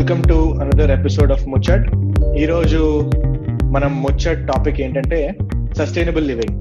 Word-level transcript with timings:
Welcome 0.00 0.22
to 0.28 0.36
another 0.62 0.90
episode 0.90 1.32
of 1.34 1.42
Muchchat 1.48 1.86
ఈరోజు 2.36 2.78
మనం 3.70 3.92
Muchchat 4.02 4.40
topic 4.46 4.78
ఏంటంటే 4.80 5.18
సస్టైనబుల్ 5.78 6.24
లివింగ్ 6.26 6.54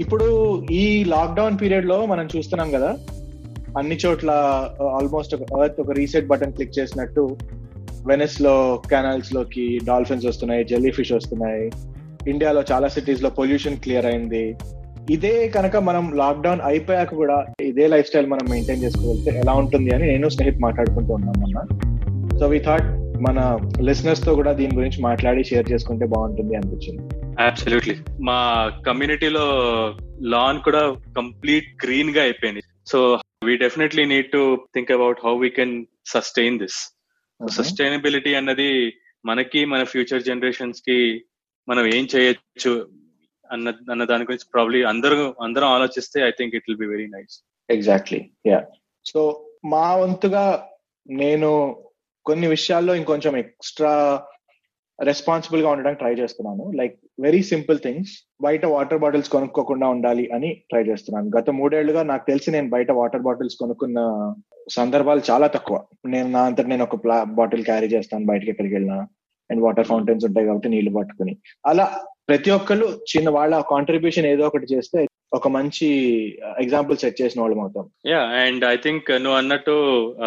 ఇప్పుడు 0.00 0.26
ఈ 0.72 0.82
లాక్డౌన్ 1.04 1.56
పీరియడ్లో 1.58 1.98
మనం 2.06 2.26
చూస్తున్నాం 2.34 2.68
కదా 2.70 2.90
అన్ని 3.78 3.96
చోట్ల 4.04 4.30
uh, 4.80 4.90
ఆల్మోస్ట్ 4.98 5.34
ఒక 5.34 5.46
ఎర్త్ 5.58 5.80
ఒక 5.80 5.96
రీసెట్ 5.98 6.28
బటన్ 6.28 6.52
క్లిక్ 6.52 6.76
చేసినట్టు 6.78 7.24
వెనెస్లో 8.06 8.54
కెనాల్స్లోకి 8.90 9.66
డాల్ఫిన్స్ 9.84 10.26
వస్తున్నాయి 10.26 10.64
జెల్లీ 10.64 10.92
ఫిష్ 10.92 11.12
వస్తున్నాయి 11.12 11.64
ఇండియాలో 12.26 12.64
చాలా 12.72 12.88
సిటీస్లో 12.88 13.30
పొల్యూషన్ 13.30 13.80
క్లియర్ 13.80 14.06
అయింది. 14.06 14.46
ఇదే 15.10 15.34
కనుక 15.48 15.76
మనం 15.88 16.06
లాక్డౌన్ 16.16 16.64
అయిపోయాక 16.64 17.14
కూడా 17.14 17.38
ఇదే 17.62 17.86
లైఫ్ 17.86 18.06
స్టైల్ 18.06 18.26
మనం 18.26 18.46
మెయింటైన్ 18.50 18.84
చేసుకోగలిగితే 18.84 19.32
ఎలా 19.38 19.54
ఉంటుంది 19.54 19.92
అని 19.94 20.06
నేను 20.06 20.28
స్నేహితు 20.28 20.62
మాట్లాడుకుంటూ 20.62 21.14
ఉన్నాం 21.14 21.36
మొన్న 21.40 21.58
సో 22.40 22.46
వి 22.46 22.58
థాట్ 22.58 22.88
మన 23.26 23.38
లిసనర్స్తో 23.80 24.34
కూడా 24.34 24.52
దీని 24.52 24.74
గురించి 24.74 24.98
మాట్లాడి 25.00 25.44
షేర్ 25.44 25.72
చేసుకుంటే 25.72 26.06
బాగుంటుంది 26.06 26.56
అనిపించింది. 26.56 27.02
అబ్సల్యూట్లీ 27.42 27.94
మా 28.20 28.40
కమ్యూనిటీలో 28.86 29.44
లాన్ 30.34 30.58
కూడా 30.60 30.82
కంప్లీట్ 31.16 31.68
గ్రీన్గా 31.84 32.22
అయిపోయింది. 32.22 32.62
So 32.86 32.98
we 33.44 33.56
definitely 33.56 34.04
need 34.04 34.30
to 34.32 34.42
think 34.74 34.92
about 34.92 35.18
how 35.24 35.32
we 35.38 35.50
can 35.50 35.74
sustain 36.06 36.58
this 36.58 36.78
sustainability 37.40 38.34
అన్నది 38.34 38.70
మనకి 39.24 39.64
మన 39.64 39.84
ఫ్యూచర్ 39.84 40.22
జనరేషన్స్కి 40.22 40.98
మనం 41.68 41.86
ఏం 41.86 42.04
చేయొచ్చు 42.14 42.72
అన్న 43.50 43.72
అన్న 43.90 44.04
దాని 44.04 44.24
గురించి 44.24 44.46
ప్రాబ్లీ 44.52 44.82
అందరూ 44.82 45.34
అందరం 45.40 45.68
ఆలోచిస్తే 45.68 46.20
I 46.28 46.30
think 46.30 46.54
it 46.54 46.64
will 46.68 46.80
be 46.84 46.86
very 46.86 47.06
nice 47.06 47.34
exactly 47.68 48.20
yeah 48.46 48.60
so 49.06 49.20
మా 49.64 49.94
వంతుగా 49.94 50.46
నేను 51.06 51.50
కొన్ని 52.26 52.46
విషయాల్లో 52.46 52.94
ఇంకొంచెం 52.94 53.36
ఎక్స్ట్రా 53.36 54.22
రెస్పాన్సిబుల్గా 55.02 55.70
ఉండడానికి 55.70 55.98
ట్రై 55.98 56.14
చేస్తున్నాను. 56.14 56.72
Like 56.76 57.00
very 57.20 57.42
simple 57.42 57.78
things. 57.78 58.12
బయట 58.40 58.66
వాటర్ 58.66 58.98
బాటిల్స్ 58.98 59.28
కొనుక్కోకుండా 59.28 59.88
ఉండాలి 59.88 60.30
అని 60.34 60.62
ట్రై 60.70 60.82
చేస్తున్నాను. 60.82 61.30
గత 61.38 61.50
మూడేళ్ళుగా 61.50 62.02
నాకు 62.02 62.26
తెలిసి 62.26 62.50
నేను 62.50 62.70
బయట 62.70 62.90
వాటర్ 62.90 63.22
బాటిల్స్ 63.22 63.56
కొనుక్కున్న 63.56 64.00
సందర్భాలు 64.70 65.22
చాలా 65.30 65.46
తక్కువ. 65.46 65.84
నేను 66.06 66.30
నా 66.30 66.42
అంతటి 66.42 66.68
నేను 66.68 66.84
ఒక 66.84 67.22
బాటిల్ 67.22 67.64
క్యారీ 67.64 67.86
చేస్తాను 67.86 68.26
బయటకి 68.26 68.50
ఎక్కడికి 68.50 68.74
వెళ్ళినా. 68.74 69.06
అండ్ 69.50 69.62
వాటర్ 69.62 69.86
ఫౌంటైన్స్ 69.86 70.24
ఉంటాయి 70.24 70.46
కాబట్టి 70.46 70.68
నీళ్ళు 70.68 70.90
పట్టుకుని. 70.90 71.36
అలా 71.66 72.00
ప్రతి 72.28 72.50
ఒక్కళ్ళు 72.50 72.86
చిన్న 73.16 73.30
వాళ్ళ 73.30 73.64
కాంట్రిబ్యూషన్ 73.70 74.26
ఏదో 74.26 74.46
ఒకటి 74.46 74.66
చేస్తే 74.74 75.06
ఒక 75.32 75.48
మంచి 75.48 75.86
uh, 76.40 76.52
ఎగ్జాంపుల్ 76.62 76.98
సెట్ 76.98 77.20
చేసిన 77.20 77.40
వాళ్ళు 77.40 77.56
మొత్తం 77.56 77.84
యా 78.10 78.20
అండ్ 78.42 78.62
ఐ 78.64 78.76
థింక్ 78.76 79.08
నువ్వు 79.22 79.38
అన్నట్టు 79.38 79.74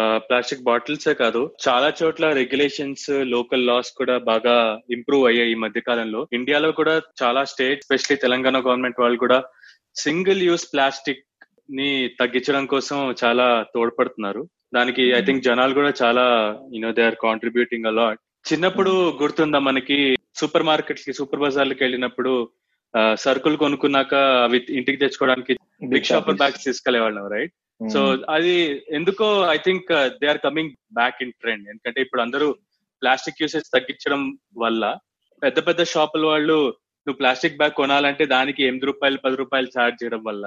uh, 0.00 0.18
ప్లాస్టిక్ 0.26 0.66
బాటిల్స్ 0.68 1.08
కాదు 1.22 1.42
చాలా 1.66 1.88
చోట్ల 2.00 2.28
రెగ్యులేషన్స్ 2.32 3.08
లోకల్ 3.34 3.66
లాస్ 3.66 3.90
కూడా 3.92 4.16
బాగా 4.30 4.56
ఇంప్రూవ్ 4.90 5.24
అయ్యాయి 5.26 5.52
ఈ 5.52 5.56
మధ్య 5.64 5.80
కాలంలో. 5.80 6.22
ఇండియాలో 6.32 6.70
కూడా 6.72 6.94
చాలా 7.22 7.42
స్టేట్ 7.44 7.84
స్పెషలీ 7.84 8.16
తెలంగాణ 8.16 8.56
గవర్నమెంట్ 8.58 9.02
వాళ్ళు 9.02 9.18
కూడా 9.18 9.40
సింగిల్ 9.96 10.42
యూస్ 10.42 10.66
ప్లాస్టిక్ని 10.74 11.90
తగ్గించడం 12.20 12.64
కోసం 12.66 12.98
చాలా 13.24 13.48
తోడ్పడుతున్నారు. 13.74 14.44
దానికి 14.74 15.04
ఐ 15.18 15.22
థింక్ 15.26 15.46
జనాలు 15.48 15.72
కూడా 15.74 15.92
చాలా 16.02 16.24
you know 16.74 16.92
they 16.92 17.04
are 17.06 17.20
contributing 17.26 17.90
a lot 17.92 18.20
చిన్నప్పుడు 18.44 18.92
గుర్తుందా 19.20 19.58
మనకి 19.60 19.98
సూపర్ 20.40 20.68
మార్కెట్కి 20.68 21.12
సూపర్ 21.12 21.42
బజార్లకి 21.42 21.82
వెళ్ళినప్పుడు 21.84 22.32
సరుకులు 23.16 23.56
కొనుక్కున్నాక 23.56 24.14
అవి 24.44 24.58
ఇంటికి 24.78 25.00
తెచ్చుకోవడానికి 25.02 25.54
బిగ్ 25.92 26.08
షాపర్ 26.10 26.40
బ్యాగ్స్ 26.42 26.64
తీసుకెళ్ళేవాళ్ళం 26.64 27.26
రైట్ 27.34 27.54
సో 27.80 28.00
అది 28.28 28.54
ఎందుకో 28.98 29.28
I 29.54 29.58
think 29.66 29.90
they 30.20 30.26
are 30.26 30.42
coming 30.46 30.74
back 30.92 31.20
in 31.24 31.36
trend 31.42 31.68
ఎందుకంటే 31.68 32.00
ఇప్పుడు 32.00 32.22
అందరూ 32.22 32.48
ప్లాస్టిక్ 33.02 33.42
యూసేజ్ 33.42 33.68
తగ్గించడం 33.76 34.22
వల్ల 34.56 34.84
పెద్ద 35.42 35.58
పెద్ద 35.68 35.82
షాపుల 35.92 36.24
వాళ్ళు 36.26 36.58
నువ్వు 37.06 37.18
ప్లాస్టిక్ 37.20 37.56
బ్యాగ్ 37.56 37.78
కొనాలంటే 37.78 38.24
దానికి 38.34 38.60
ఎనిమిది 38.64 38.88
రూపాయలు 38.90 39.18
పది 39.18 39.36
రూపాయలు 39.36 39.68
ఛార్జ్ 39.76 40.00
చేయడం 40.02 40.22
వల్ల 40.26 40.46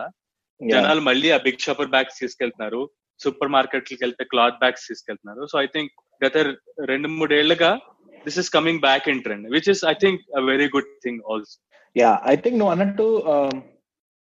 జనాలు 0.61 1.01
మళ్ళీ 1.01 1.29
ఆ 1.31 1.39
బిగ్ 1.45 1.63
షాపర్ 1.65 1.93
బ్యాగ్స్ 1.95 2.19
తీసుకెళ్తున్నారు. 2.19 2.81
సూపర్ 3.19 3.53
మార్కెట్లకి 3.55 4.01
వెళ్తే 4.03 4.23
క్లాత్ 4.23 4.59
బ్యాగ్స్ 4.59 4.87
తీసుకెళ్తున్నారు. 4.87 5.43
సో 5.51 5.55
ఐ 5.61 5.67
థింక్ 5.75 5.91
గత 6.21 6.37
రెండు 6.91 7.07
మూడేళ్ళుగా 7.17 7.71
this 8.25 8.39
is 8.41 8.49
coming 8.49 8.81
back 8.87 9.07
in 9.13 9.21
trend 9.25 9.47
which 9.55 9.69
is 9.73 9.83
I 9.91 9.95
think 10.03 10.21
a 10.39 10.43
very 10.51 10.67
good 10.75 10.91
thing 11.05 11.21
also 11.31 11.55
yeah 11.95 12.11
I 12.25 12.35
think 12.35 12.57
నువ్వు 12.59 12.73
అన్నట్టు 12.73 13.05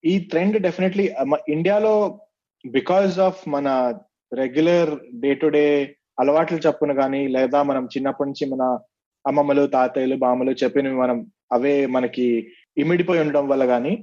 ఈ 0.03 0.13
ట్రెండ్ 0.31 0.57
డెఫినెట్లీ 0.59 1.05
ఇండియాలో 1.47 1.93
బికాస్ 2.65 3.19
ఆఫ్ 3.19 3.39
మన 3.47 3.67
రెగ్యులర్ 4.31 4.91
డే 5.23 5.31
టు 5.33 5.47
డే 5.47 5.65
అలవాట్లు 6.19 6.57
చెప్పున 6.57 6.91
కానీ 6.93 7.21
లేదా 7.27 7.59
మనం 7.63 7.83
చిన్నప్పటి 7.85 8.29
నుంచి 8.29 8.45
మన 8.53 8.63
అమ్మమ్మలు 9.25 9.63
తాతయ్యలు 9.67 10.15
బామ్మలు 10.15 10.51
చెప్పినవి 10.63 10.95
మనం 10.95 11.17
అవే 11.51 11.73
మనకి 11.87 12.27
ఇమిడిపోయి 12.77 13.21
ఉండడం 13.23 13.45
వల్ల 13.47 13.63
కానీ 13.65 13.93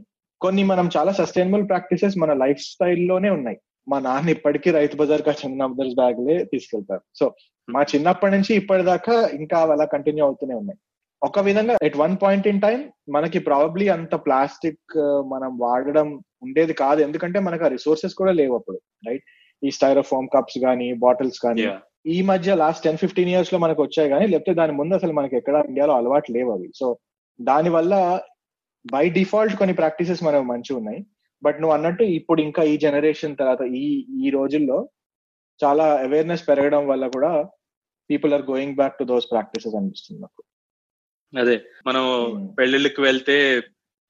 కొన్ని 0.40 0.62
మనం 0.64 0.86
చాలా 0.96 1.12
సస్టైనబుల్ 1.12 1.64
ప్రాక్టీసెస్ 1.68 2.16
మన 2.18 2.32
లైఫ్ 2.42 2.60
స్టైల్లోనే 2.72 3.30
ఉన్నాయి. 3.30 3.58
మా 3.86 3.98
నాన్న 3.98 4.28
ఇప్పటికీ 4.36 4.68
రైతు 4.70 4.96
బజార్ 4.96 5.22
కా 5.22 5.32
చందన 5.40 5.66
బ్రదర్స్ 5.66 5.96
బ్యాగ్లే 6.00 6.36
తీసుకెళ్తారు. 6.52 7.02
సో 7.18 7.24
మా 7.68 7.80
చిన్నప్పటి 7.92 8.32
నుంచి 8.36 8.52
ఇప్పటిదాకా 8.54 9.14
ఇంకా 9.38 9.58
అలా 9.74 9.86
కంటిన్యూ 9.94 10.24
అవుతూనే 10.26 10.54
ఉన్నాయి. 10.54 10.78
ఒక 11.22 11.40
విధంగా 11.46 11.74
at 11.86 11.98
one 12.02 12.14
point 12.22 12.46
in 12.50 12.62
time 12.64 12.80
మనకి 13.14 13.38
ప్రాబబ్లీ 13.48 13.86
అంత 13.94 14.14
ప్లాస్టిక్ 14.26 14.94
మనం 15.32 15.50
వాడడం 15.64 16.08
ఉండేది 16.44 16.74
కాదు. 16.82 17.00
ఎందుకంటే 17.06 17.38
మనకు 17.46 17.64
ఆ 17.66 17.70
రిసోర్సెస్ 17.74 18.18
కూడా 18.20 18.32
లేవు 18.40 18.54
అప్పుడు 18.58 18.78
రైట్ 19.08 19.24
ఈ 19.62 19.70
స్టైరోఫోమ్ 19.76 20.28
కప్స్ 20.34 20.58
కానీ 20.66 20.88
బాటిల్స్ 21.04 21.40
కానీ 21.46 21.64
ఈ 22.14 22.18
మధ్య 22.30 22.54
లాస్ట్ 22.62 22.84
టెన్ 22.84 23.00
ఫిఫ్టీన్ 23.02 23.30
ఇయర్స్లో 23.32 23.58
మనకు 23.64 23.80
వచ్చాయి 23.86 24.10
కానీ 24.12 24.26
లేకపోతే 24.32 24.52
దాని 24.60 24.74
ముందు 24.80 24.96
అసలు 24.98 25.12
మనకి 25.18 25.34
ఎక్కడ 25.40 25.56
ఇండియాలో 25.70 25.94
అలవాటు 26.00 26.28
లేవు 26.36 26.50
అవి. 26.56 26.68
సో 26.80 26.86
దాని 27.40 27.70
వల్ల 27.76 27.94
బై 28.84 29.04
డిఫాల్ట్ 29.18 29.56
కొన్ని 29.60 29.74
ప్రాక్టీసెస్ 29.80 30.22
మనకు 30.26 30.46
మంచిగా 30.52 30.78
ఉన్నాయి. 30.80 31.00
బట్ 31.42 31.58
నువ్వు 31.60 31.74
అన్నట్టు 31.76 32.04
ఇప్పుడు 32.18 32.40
ఇంకా 32.46 32.62
ఈ 32.72 32.76
జనరేషన్ 32.86 33.38
తర్వాత 33.40 33.62
ఈ 33.80 33.84
ఈ 34.24 34.30
రోజుల్లో 34.36 34.78
చాలా 35.60 35.86
అవేర్నెస్ 36.06 36.48
పెరగడం 36.48 36.84
వల్ల 36.88 37.04
కూడా 37.16 37.32
people 38.10 38.34
are 38.36 38.46
going 38.52 38.78
back 38.80 38.98
to 39.00 39.04
those 39.04 39.26
practices 39.32 39.76
అనిపిస్తుంది 39.80 40.20
నాకు. 40.20 40.42
అదే 41.32 41.56
మనం 41.86 42.04
పెళ్ళిళ్ళకి 42.58 43.00
వెళ్తే 43.00 43.36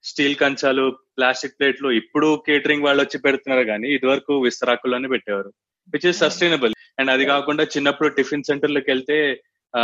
స్టీల్ 0.05 0.37
కంచాలు 0.37 0.85
ప్లాస్టిక్ 1.17 1.57
ప్లేట్లు 1.59 1.89
ఇప్పుడు 1.91 2.43
కేటరింగ్ 2.47 2.85
వాళ్ళు 2.85 3.03
వచ్చి 3.03 3.19
పెడుతున్నారు 3.19 3.65
కానీ 3.65 3.89
ఇదివరకు 3.89 4.35
విస్తరాకుల్లోనే 4.41 5.09
పెట్టేవారు. 5.09 5.51
విచ్ 5.95 6.07
ఇస్ 6.07 6.19
సస్టైనబుల్ 6.19 6.75
అండ్ 6.99 7.11
అది 7.11 7.25
కాకుండా 7.25 7.63
చిన్నప్పుడు 7.65 8.09
టిఫిన్ 8.09 8.43
సెంటర్లకు 8.43 8.91
వెళ్తే 8.91 9.17
ఆ 9.75 9.83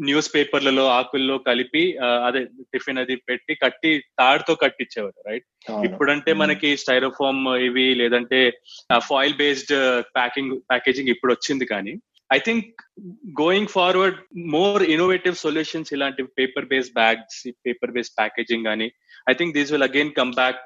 న్యూస్ 0.00 0.34
పేపర్లలో 0.34 0.84
ఆకుల్లో 0.88 1.38
కలిపి 1.38 1.82
అదే 2.26 2.40
టిఫిన్ 2.72 2.98
అది 2.98 3.14
పెట్టి 3.28 3.54
కట్టి 3.54 3.90
తాడుతో 4.18 4.54
కట్టించేవారు 4.54 5.18
రైట్ 5.28 5.46
ఇప్పుడంటే 5.84 6.32
మనకి 6.32 6.76
స్టైరోఫోమ్ 6.76 7.42
ఇవి 7.58 7.86
లేదంటే 7.94 8.40
ఫాయిల్ 9.02 9.34
బేస్డ్ 9.34 9.74
ప్యాకింగ్ 10.14 10.54
ప్యాకేజింగ్ 10.70 11.08
ఇప్పుడు 11.08 11.32
వచ్చింది 11.32 11.66
కానీ 11.66 11.94
I 12.30 12.38
think 12.46 12.68
going 13.40 13.70
forward 13.76 14.18
more 14.56 14.82
innovative 14.94 15.36
solutions 15.44 15.92
ఇలాంటి 15.96 16.22
paper 16.38 16.66
based 16.72 16.94
bags 17.00 17.38
paper 17.66 17.92
based 17.96 18.16
packaging 18.20 18.66
కానీ 18.70 18.88
I 19.30 19.34
think 19.38 19.54
these 19.58 19.72
will 19.74 19.88
again 19.90 20.12
come 20.18 20.32
back 20.40 20.64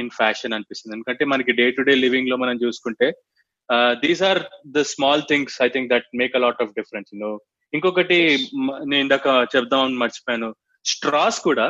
in 0.00 0.10
fashion 0.20 0.54
అనిపిస్తుంది. 0.56 0.94
ఎందుకంటే 0.96 1.24
మనకి 1.32 1.52
డే 1.60 1.66
టు 1.78 1.84
డే 1.88 1.94
లివింగ్లో 2.04 2.38
మనం 2.44 2.58
చూసుకుంటే 2.64 3.08
these 4.04 4.22
are 4.30 4.40
the 4.76 4.82
small 4.94 5.24
things 5.30 5.56
I 5.66 5.68
think 5.74 5.90
that 5.94 6.08
make 6.22 6.36
a 6.38 6.42
lot 6.46 6.62
of 6.64 6.74
difference 6.80 7.12
no 7.24 7.30
ఇంకొకటి 7.72 8.18
నేను 8.90 9.02
ఇందాక 9.06 9.26
చెప్దామని 9.54 9.98
మర్చిపోయాను. 10.02 10.50
స్ట్రాస్ 10.84 11.40
కూడా 11.48 11.66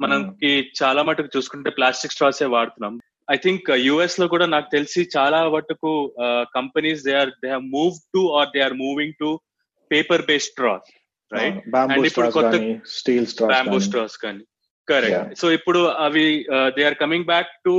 మనకి 0.00 0.50
చాలా 0.80 1.00
మటుకు 1.08 1.30
చూసుకుంటే 1.36 1.70
ప్లాస్టిక్ 1.78 2.14
స్ట్రాసే 2.14 2.46
వాడుతున్నాం. 2.54 2.94
ఐ 3.30 3.36
థింక్ 3.36 3.66
యుఎస్లో 3.88 4.26
కూడా 4.28 4.46
నాకు 4.46 4.68
తెలిసి 4.76 5.02
చాలా 5.16 5.38
మటుకు 5.54 5.92
companies 6.58 7.02
they 7.08 7.14
are 7.22 7.32
they 7.44 7.50
have 7.50 7.66
move 7.76 7.96
to 8.16 8.22
are 8.38 8.50
they 8.54 8.62
are 8.66 8.76
moving 8.84 9.16
to 9.22 9.30
paper 9.90 10.24
based 10.30 10.52
straws 10.52 10.88
right 11.32 11.58
and 11.92 12.06
ఇప్పుడు 12.06 12.30
కొత్త 12.38 12.54
స్టీల్ 12.98 13.26
బ్యాంబూ 13.52 13.78
స్ట్రాస్ 13.78 14.16
కానీ. 14.24 14.42
కరెక్ట్ 14.88 15.34
సో 15.40 15.46
ఇప్పుడు 15.52 15.80
అవి 16.06 16.24
they 16.76 16.84
are 16.84 16.96
coming 17.02 17.24
back 17.24 17.50
to 17.64 17.74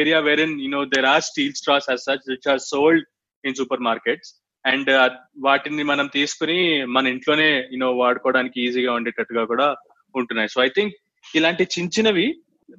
area 0.00 0.20
where 0.20 0.40
in 0.40 0.56
you know 0.60 0.80
there 0.94 1.08
are 1.14 1.26
steel 1.30 1.54
straws 1.54 1.88
as 1.94 2.04
such 2.08 2.24
which 2.32 2.48
are 2.52 2.62
sold 2.72 3.04
in 3.44 3.54
supermarkets 3.90 4.30
and 4.64 4.90
వాటిని 5.38 5.82
మనం 5.82 6.06
తీసుకుని 6.18 6.58
మన 6.96 7.06
ఇంట్లోనే 7.06 7.48
యూనో 7.72 7.90
వాడుకోవడానికి 8.02 8.58
ఈజీగా 8.60 8.92
ఉండేటట్టుగా 8.92 9.44
కూడా 9.44 9.66
ఉంటున్నాయి. 10.14 10.48
సో 10.48 10.58
ఐ 10.64 10.70
థింక్ 10.76 10.94
ఇలాంటి 11.24 11.64
చిన్న 11.74 11.90
చిన్నవి 11.96 12.26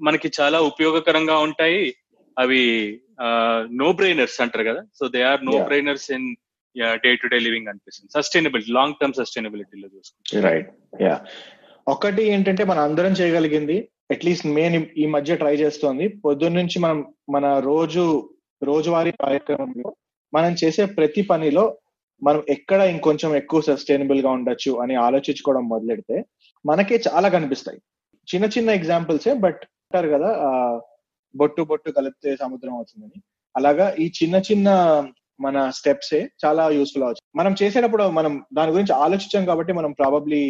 మనకి 0.02 0.32
చాలా 0.42 0.62
ఉపయోగకరంగా 0.62 1.38
ఉంటాయి. 1.38 1.96
అవి 2.40 2.62
నో 3.72 3.92
బ్రెయినర్స్ 3.92 4.42
అంటారు 4.42 4.64
కదా. 4.64 4.82
So 5.00 5.08
they 5.08 5.22
are 5.22 5.46
no 5.46 5.64
brainers 5.64 6.12
in 6.12 6.36
day 7.04 7.16
to 7.16 7.28
day 7.28 7.40
living 7.40 7.68
అనిపిస్తుంది. 7.68 8.10
సస్టైనబిలిటీ 8.16 8.72
లాంగ్ 8.72 8.94
టర్మ్ 9.02 9.14
సస్టైనబిలిటీలో 9.14 9.90
చూసుకుంటే. 9.96 10.48
రైట్ 10.48 10.70
యా 11.02 11.18
ఒకటి 11.88 12.24
ఏంటంటే 12.24 12.64
మనం 12.64 12.84
అందరం 12.84 13.12
చేయగలిగింది 13.12 13.90
అట్లీస్ట్ 14.12 14.48
మెయిన్ 14.48 14.86
ఈ 14.98 15.06
మధ్య 15.06 15.36
ట్రై 15.36 15.56
చేస్తోంది. 15.56 16.08
పొద్దున్న 16.08 16.58
నుంచి 16.58 16.80
మనం 16.80 17.00
మన 17.30 17.46
రోజు 17.60 18.30
రోజువారీ 18.64 19.12
కార్యక్రమంలో 19.12 19.96
మనం 20.34 20.56
చేసే 20.64 20.86
ప్రతి 20.86 21.22
పనిలో 21.22 21.78
మనం 22.24 22.44
ఎక్కడ 22.50 22.82
ఇంకొంచెం 22.82 23.36
ఎక్కువ 23.36 23.62
సస్టైనబుల్గా 23.62 24.30
ఉండొచ్చు 24.30 24.72
అని 24.82 24.96
ఆలోచించుకోవడం 24.96 25.70
మొదలెడితే 25.70 26.18
మనకే 26.66 27.02
చాలా 27.08 27.30
కనిపిస్తాయి. 27.30 27.80
చిన్న 28.28 28.46
చిన్న 28.46 28.70
ఎగ్జాంపుల్సే 28.70 29.34
బట్ 29.34 29.62
అంటారు 29.96 30.10
కదా 30.16 30.30
బొట్టు 31.36 31.62
బొట్టు 31.70 31.90
కలిపితే 31.98 32.30
సముద్రం 32.42 32.74
అవుతుందని. 32.76 33.20
అలాగా 33.56 33.86
ఈ 34.04 34.06
చిన్న 34.18 34.36
చిన్న 34.48 34.70
మన 35.40 35.58
స్టెప్సే 35.78 36.20
చాలా 36.44 36.64
యూస్ఫుల్ 36.78 37.04
అవచ్చు 37.06 37.24
మనం 37.40 37.54
చేసేటప్పుడు 37.62 38.04
మనం 38.18 38.34
దాని 38.58 38.74
గురించి 38.76 38.94
ఆలోచించాం 39.06 39.44
కాబట్టి 39.46 39.72
మనం 39.74 39.92
ప్రాబబ్లీ 39.92 40.42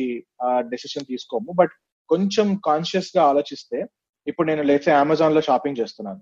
ఆ 0.43 0.49
డెసిషన్ 0.71 1.09
తీసుకోము. 1.11 1.49
బట్ 1.59 1.73
కొంచెం 2.09 2.47
కాన్షియస్గా 2.65 3.21
ఆలోచిస్తే 3.31 3.79
ఇప్పుడు 4.27 4.47
నేను 4.47 4.63
లేచే 4.69 4.91
అమెజాన్లో 4.93 5.41
షాపింగ్ 5.41 5.79
చేస్తున్నాను. 5.81 6.21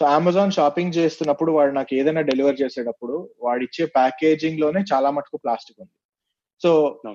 సో 0.00 0.04
అమెజాన్ 0.18 0.56
షాపింగ్ 0.58 0.96
చేస్తున్నప్పుడు 0.98 1.50
వాడు 1.52 1.72
నాకు 1.72 1.92
ఏదైనా 1.94 2.22
డెలివర్ 2.30 2.60
చేసేటప్పుడు 2.62 3.16
వాడిచ్చే 3.42 3.84
ప్యాకేజింగ్లోనే 3.96 4.82
చాలా 4.92 5.10
మటుకు 5.10 5.36
ప్లాస్టిక్ 5.44 5.80
ఉంది. 5.80 5.94
సో 6.62 6.70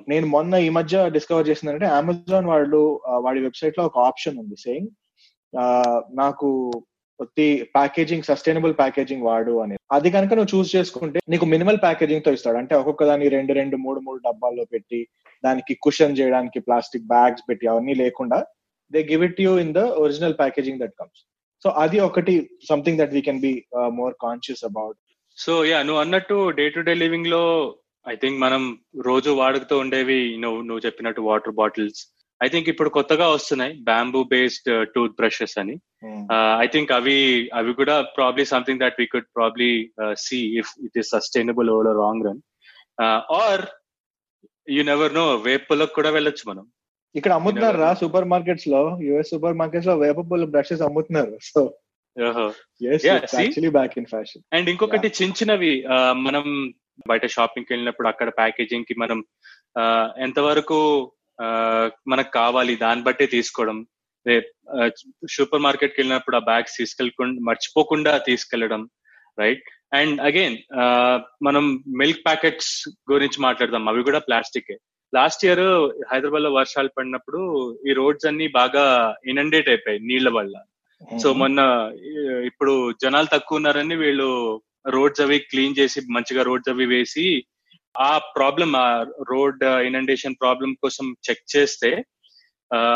నేను 0.10 0.26
మొన్న 0.28 0.54
ఈ 0.68 0.70
మధ్య 0.70 0.96
డిస్కవర్ 1.10 1.50
చేసిందంటే 1.50 1.88
అమెజాన్ 2.00 2.48
వాళ్ళు 2.54 2.82
వాడి 3.26 3.40
వెబ్సైట్లో 3.48 3.84
ఒక 3.86 4.00
ఆప్షన్ 4.10 4.40
ఉంది 4.44 4.58
సేయింగ్ 4.66 4.90
నాకు 6.14 6.48
ప్యాకేజింగ్ 7.76 8.24
సస్టైనబుల్ 8.24 8.74
ప్యాకేజింగ్ 8.78 9.24
వాడు 9.24 9.54
అని. 9.64 9.76
అది 9.92 10.10
కనుక 10.12 10.34
నువ్వు 10.34 10.52
చూస్ 10.56 10.76
చేసుకుంటే 10.76 11.20
నీకు 11.30 11.46
మినిమల్ 11.46 11.80
ప్యాకేజింగ్తో 11.82 12.32
ఇస్తాడు. 12.32 12.58
అంటే 12.58 12.74
ఒక్కొక్క 12.76 13.06
దాన్ని 13.06 13.28
రెండు 13.30 13.54
రెండు 13.54 13.78
మూడు 13.78 14.00
మూడు 14.00 14.20
డబ్బాల్లో 14.28 14.66
పెట్టి 14.66 15.00
దానికి 15.44 15.74
కుషన్ 15.76 16.18
చేయడానికి 16.20 16.60
ప్లాస్టిక్ 16.60 17.08
బ్యాగ్స్ 17.08 17.44
పెట్టి 17.50 17.68
అవన్నీ 17.68 17.94
లేకుండా 17.94 18.40
they 18.92 19.02
give 19.04 19.24
it 19.24 19.42
you 19.42 19.52
in 19.60 19.74
the 19.74 19.84
original 20.04 20.38
packaging 20.38 20.80
that 20.80 20.96
comes 21.00 21.22
so 21.66 21.70
అది 21.70 22.00
ఒకటి 22.00 22.36
something 22.70 22.98
that 22.98 23.14
we 23.14 23.22
can 23.22 23.42
be 23.42 23.54
more 23.92 24.16
conscious 24.22 24.64
about 24.64 24.98
so 25.38 25.54
yeah 25.66 25.80
నువ్వు 25.84 26.02
అన్నట్టు 26.02 26.38
డే 26.50 26.70
టు 26.70 26.80
డే 26.80 26.94
లివింగ్లో 26.94 27.44
ఐ 28.06 28.16
థింక్ 28.16 28.40
మనం 28.40 28.64
రోజు 29.06 29.32
వాడుతూ 29.32 29.78
ఉండేవి 29.80 30.22
నువ్వు 30.38 30.62
నువ్వు 30.62 30.86
చెప్పినట్టు 30.86 31.22
వాటర్ 31.22 31.54
బాటిల్స్ 31.54 32.02
ఐ 32.42 32.48
థింక్ 32.48 32.68
ఇప్పుడు 32.72 32.90
కొత్తగా 32.98 33.26
వస్తున్నాయి 33.30 33.74
బ్యాంబూ 33.90 34.22
బేస్డ్ 34.34 34.70
టూత్ 34.96 35.18
బ్రషెస్ 35.20 35.56
అని. 35.62 35.76
ఐ 36.64 36.68
థింక్ 36.74 36.92
అవి 36.98 37.18
అవి 37.60 37.72
కూడా 37.80 37.96
probably 38.18 38.46
something 38.54 38.82
that 38.84 39.00
we 39.00 39.08
could 39.14 39.30
probably 39.38 39.72
see 40.26 40.40
if 40.62 40.72
it 40.88 40.98
is 41.02 41.12
sustainable 41.16 41.70
over 41.76 42.00
long 42.06 42.26
run 42.30 42.42
or 43.42 43.64
you 44.68 44.84
never 44.92 45.16
know 45.20 45.26
వేపులకు 45.48 45.96
కూడా 46.00 46.12
వెళ్ళొచ్చు 46.18 46.46
మనం 46.52 46.66
ఇక్కడ 47.16 47.34
అమ్ముతున్నారు 47.40 47.78
రా 47.84 47.92
సూపర్ 48.02 48.28
మార్కెట్స్లో 48.34 48.82
యుఎస్ 49.06 49.32
సూపర్ 49.34 49.60
మార్కెట్స్లో 49.62 49.96
వేపబుల్ 49.98 50.44
బ్రషెస్ 50.56 50.84
అమ్ముతున్నారు. 50.88 51.36
So 51.52 51.62
back 53.78 53.96
in 54.00 54.10
fashion 54.14 54.44
and 54.56 54.68
ఇంకొకటి 54.70 55.08
చిన్న 55.18 55.38
చిన్నవి 55.40 55.72
మనం 56.26 56.46
బయట 57.10 57.26
షాపింగ్ 57.36 57.72
వెళ్ళినప్పుడు 57.72 58.08
అక్కడ 58.08 58.30
ప్యాకేజింగ్కి 58.40 58.96
మనం 59.04 59.20
ఎంతవరకు 60.26 60.80
మనకు 62.08 62.32
కావాలి 62.32 62.76
దాన్ని 62.76 63.06
బట్టే 63.06 63.26
తీసుకోవడం. 63.26 63.86
సూపర్ 65.30 65.62
మార్కెట్కి 65.62 66.02
వెళ్ళినప్పుడు 66.02 66.36
ఆ 66.36 66.40
బ్యాగ్స్ 66.40 66.78
తీసుకెళ్ళకుండా 66.78 67.42
మర్చిపోకుండా 67.48 68.18
తీసుకెళ్ళడం 68.18 68.90
రైట్? 69.40 69.64
అండ్ 69.94 70.22
అగైన్ 70.22 70.58
మనం 71.46 71.84
మిల్క్ 71.98 72.26
ప్యాకెట్స్ 72.26 72.90
గురించి 73.12 73.42
మాట్లాడదాం. 73.42 73.90
అవి 73.90 74.04
కూడా 74.04 74.20
ప్లాస్టిక్. 74.20 74.74
లాస్ట్ 75.16 75.46
ఇయర్ 75.46 75.66
హైదరాబాద్లో 76.12 76.52
వర్షాలు 76.54 76.90
పడినప్పుడు 76.98 77.40
ఈ 77.90 77.94
రోడ్స్ 77.94 78.28
అన్ని 78.28 78.48
బాగా 78.48 78.84
ఇనండేట్ 79.28 79.70
అయిపోయాయి 79.70 80.02
నీళ్ళ 80.04 80.30
వల్ల. 80.30 80.56
సో 81.24 81.34
మొన్న 81.34 81.60
ఇప్పుడు 82.46 82.94
జనాలు 83.04 83.28
తక్కువ 83.34 83.56
ఉన్నారని 83.56 83.96
వీళ్ళు 83.96 84.30
రోడ్స్ 84.88 85.22
అవి 85.22 85.40
క్లీన్ 85.40 85.76
చేసి 85.80 86.02
మంచిగా 86.12 86.44
రోడ్స్ 86.44 86.70
అవి 86.70 86.86
వేసి 86.86 87.26
ఆ 88.00 88.18
ప్రాబ్లం 88.18 88.76
ఆ 88.76 89.06
రోడ్ 89.30 89.64
ఇనండేషన్ 89.64 90.36
ప్రాబ్లం 90.42 90.74
కోసం 90.74 91.16
చెక్ 91.30 91.58
చేస్తే 91.58 92.06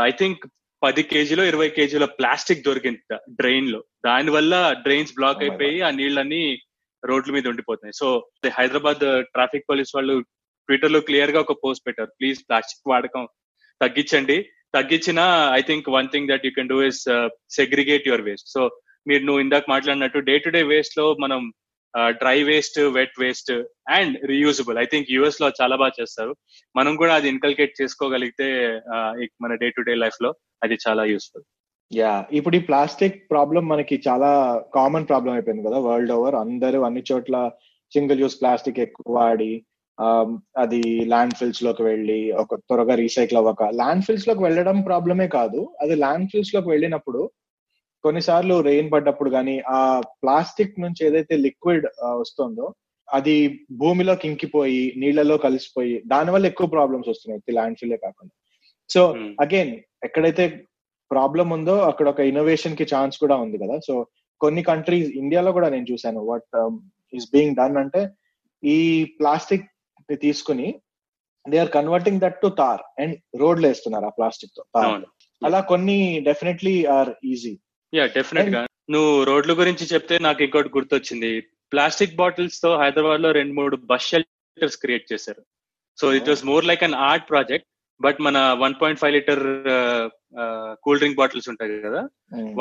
ఐ 0.04 0.12
థింక్ 0.12 0.48
పది 0.84 1.04
కేజీలో 1.04 1.44
ఇరవై 1.46 1.70
కేజీల 1.70 2.06
ప్లాస్టిక్ 2.06 2.66
దొరికింది 2.66 3.02
డ్రైన్లో. 3.30 3.84
దాని 4.06 4.32
వల్ల 4.32 4.74
డ్రైన్స్ 4.84 5.14
బ్లాక్ 5.14 5.44
అయిపోయి 5.44 5.82
ఆ 5.82 5.90
నీళ్ళని 5.90 6.60
రోడ్ల 7.06 7.32
మీద 7.32 7.48
ఉండిపోతున్నాయి. 7.48 7.94
సో 7.94 8.32
హైదరాబాద్ 8.50 9.24
ట్రాఫిక్ 9.34 9.70
పోలీస్ 9.70 9.96
వాళ్ళు 9.96 10.22
ట్విట్టర్లో 10.70 11.00
క్లియర్గా 11.00 11.40
ఒక 11.40 11.52
పోస్ట్ 11.52 11.86
పెట్టారు. 11.88 12.12
ప్లీజ్ 12.20 12.40
ప్లాస్టిక్ 12.50 12.90
వాడకం 12.90 13.28
తగ్గించండి. 13.82 14.50
తగ్గించిన 14.76 15.20
I 15.54 15.62
think 15.62 15.90
one 15.90 16.08
thing 16.10 16.28
that 16.28 16.46
you 16.46 16.52
can 16.52 16.70
do 16.70 16.84
is 16.84 17.04
segregate 17.50 18.08
your 18.08 18.22
waste 18.22 18.50
so 18.50 18.62
మీరు 19.08 19.24
నువ్వు 19.24 19.42
ఇందాక 19.42 19.66
మాట్లాడినట్టు 19.70 20.20
డే 20.20 20.38
టు 20.38 20.50
డే 20.50 20.64
వేస్ట్లో 20.64 21.18
మనం 21.20 21.54
dry 21.98 22.38
waste 22.44 22.80
wet 22.98 23.18
waste 23.20 23.52
and 23.90 24.14
reusable. 24.26 24.78
I 24.78 24.86
think 24.86 25.12
యుఎస్లో 25.12 25.48
చాలా 25.62 25.76
బాగా 25.76 25.96
చేస్తారు. 26.02 26.34
మనం 26.76 26.94
కూడా 26.96 27.16
అది 27.16 27.30
ఇన్కల్కేట్ 27.30 27.74
చేసుకోగలిగితే 27.82 28.48
మన 29.42 29.56
డే 29.64 29.70
టు 29.70 29.82
డే 29.82 29.96
లైఫ్లో 29.96 30.32
అది 30.64 30.78
చాలా 30.88 31.04
యూస్ఫుల్ 31.04 31.46
యా 31.92 32.14
ఇప్పుడు 32.34 32.56
ఈ 32.56 32.60
ప్లాస్టిక్ 32.60 33.18
ప్రాబ్లం 33.32 33.64
మనకి 33.68 33.96
చాలా 34.08 34.30
కామన్ 34.76 35.08
ప్రాబ్లం 35.08 35.34
అయిపోయింది 35.34 35.68
కదా 35.68 35.80
వరల్డ్ 35.80 36.12
ఓవర్. 36.12 36.36
అందరూ 36.36 36.82
అన్ని 36.82 37.04
చోట్ల 37.12 37.38
సింగిల్ 37.94 38.22
యూస్ 38.22 38.40
ప్లాస్టిక్ 38.42 38.80
ఎక్కువ 38.80 39.16
వాడి 39.18 39.52
అది 40.58 40.82
ల్యాండ్ 41.12 41.36
ఫిల్స్లోకి 41.40 41.84
వెళ్ళి 41.84 42.32
ఒక 42.44 42.56
త్వరగా 42.56 42.96
రీసైకిల్ 42.96 43.38
అవ్వక. 43.38 43.64
ల్యాండ్ 43.64 44.06
ఫిల్స్లోకి 44.06 44.44
వెళ్ళడం 44.44 44.82
ప్రాబ్లమే 44.82 45.28
కాదు. 45.28 45.62
అది 45.82 45.96
ల్యాండ్ 45.96 46.30
ఫిల్స్లోకి 46.32 46.70
వెళ్ళినప్పుడు 46.70 47.22
కొన్నిసార్లు 48.04 48.56
రెయిన్ 48.70 48.90
పడ్డప్పుడు 48.94 49.30
కానీ 49.36 49.56
ఆ 49.78 49.80
ప్లాస్టిక్ 50.24 50.82
నుంచి 50.84 51.02
ఏదైతే 51.10 51.36
లిక్విడ్ 51.46 51.86
వస్తుందో 52.22 52.66
అది 53.08 53.36
భూమిలోకి 53.82 54.26
ఇంకిపోయి 54.32 54.84
నీళ్ళలో 55.02 55.36
కలిసిపోయి 55.46 55.96
దానివల్ల 56.14 56.46
ఎక్కువ 56.52 56.68
ప్రాబ్లమ్స్ 56.76 57.10
వస్తున్నాయి 57.12 57.56
ల్యాండ్ 57.58 57.80
ఫిల్లే 57.82 57.98
కాకుండా. 58.06 58.34
సో 58.90 59.02
అగైన్ 59.44 59.74
ఎక్కడైతే 60.08 60.46
ప్రాబ్లం 61.12 61.48
ఉందో 61.58 61.76
అక్కడ 61.90 62.08
ఒక 62.14 62.22
ఇన్నోవేషన్కి 62.30 62.86
ఛాన్స్ 62.94 63.16
కూడా 63.24 63.36
ఉంది 63.44 63.58
కదా. 63.64 63.76
సో 63.88 63.94
కొన్ని 64.42 64.62
కంట్రీస్ 64.70 65.10
ఇండియాలో 65.22 65.52
కూడా 65.58 65.68
నేను 65.70 65.86
చూసాను 65.92 66.22
వాట్ 66.30 66.48
ఈస్ 67.14 67.28
బీయింగ్ 67.34 67.58
డన్ 67.60 67.78
అంటే 67.84 68.02
ఈ 68.64 68.78
ప్లాస్టిక్ 69.20 69.68
తీసుకుని 70.26 70.68
they 71.46 71.58
are 71.64 71.72
converting 71.78 72.22
that 72.24 72.40
to 72.44 72.50
tar 72.62 72.84
and 73.04 73.16
రోడ్లు 73.42 73.66
వేస్తున్నారు 73.70 74.08
ఆ 74.10 74.14
ప్లాస్టిక్తో 74.20 74.64
అలా 75.42 75.60
కొన్ని 75.72 75.98
డెఫినెట్లీ 76.30 76.76
ఆర్ 76.98 77.12
ఈజీ 77.34 77.54
యా 77.94 78.06
డెఫినెట్గా 78.18 78.62
నువ్వు 78.94 79.12
రోడ్ల 79.30 79.52
గురించి 79.60 79.86
చెప్తే 79.94 80.16
నాకు 80.28 80.42
ఇంకోటి 80.46 80.70
గుర్తొచ్చింది. 80.78 81.30
ప్లాస్టిక్ 81.74 82.18
బాటిల్స్తో 82.22 82.70
హైదరాబాద్లో 82.82 83.30
రెండు 83.40 83.54
మూడు 83.60 83.76
బస్ 83.92 84.08
షెల్టర్స్ 84.12 84.82
క్రియేట్ 84.84 85.06
చేశారు. 85.12 85.42
So 85.98 86.06
it 86.18 86.30
was 86.32 86.44
more 86.52 86.68
like 86.72 86.84
an 86.88 86.98
art 87.10 87.30
project 87.32 87.68
but 88.02 88.20
మన 88.26 88.38
one 88.64 88.76
point 88.82 89.00
five 89.02 89.14
litre 89.16 89.42
cool 90.86 91.00
drink 91.02 91.20
bottles 91.20 91.50
ఉంటాయి 91.52 91.76
కదా? 91.86 92.02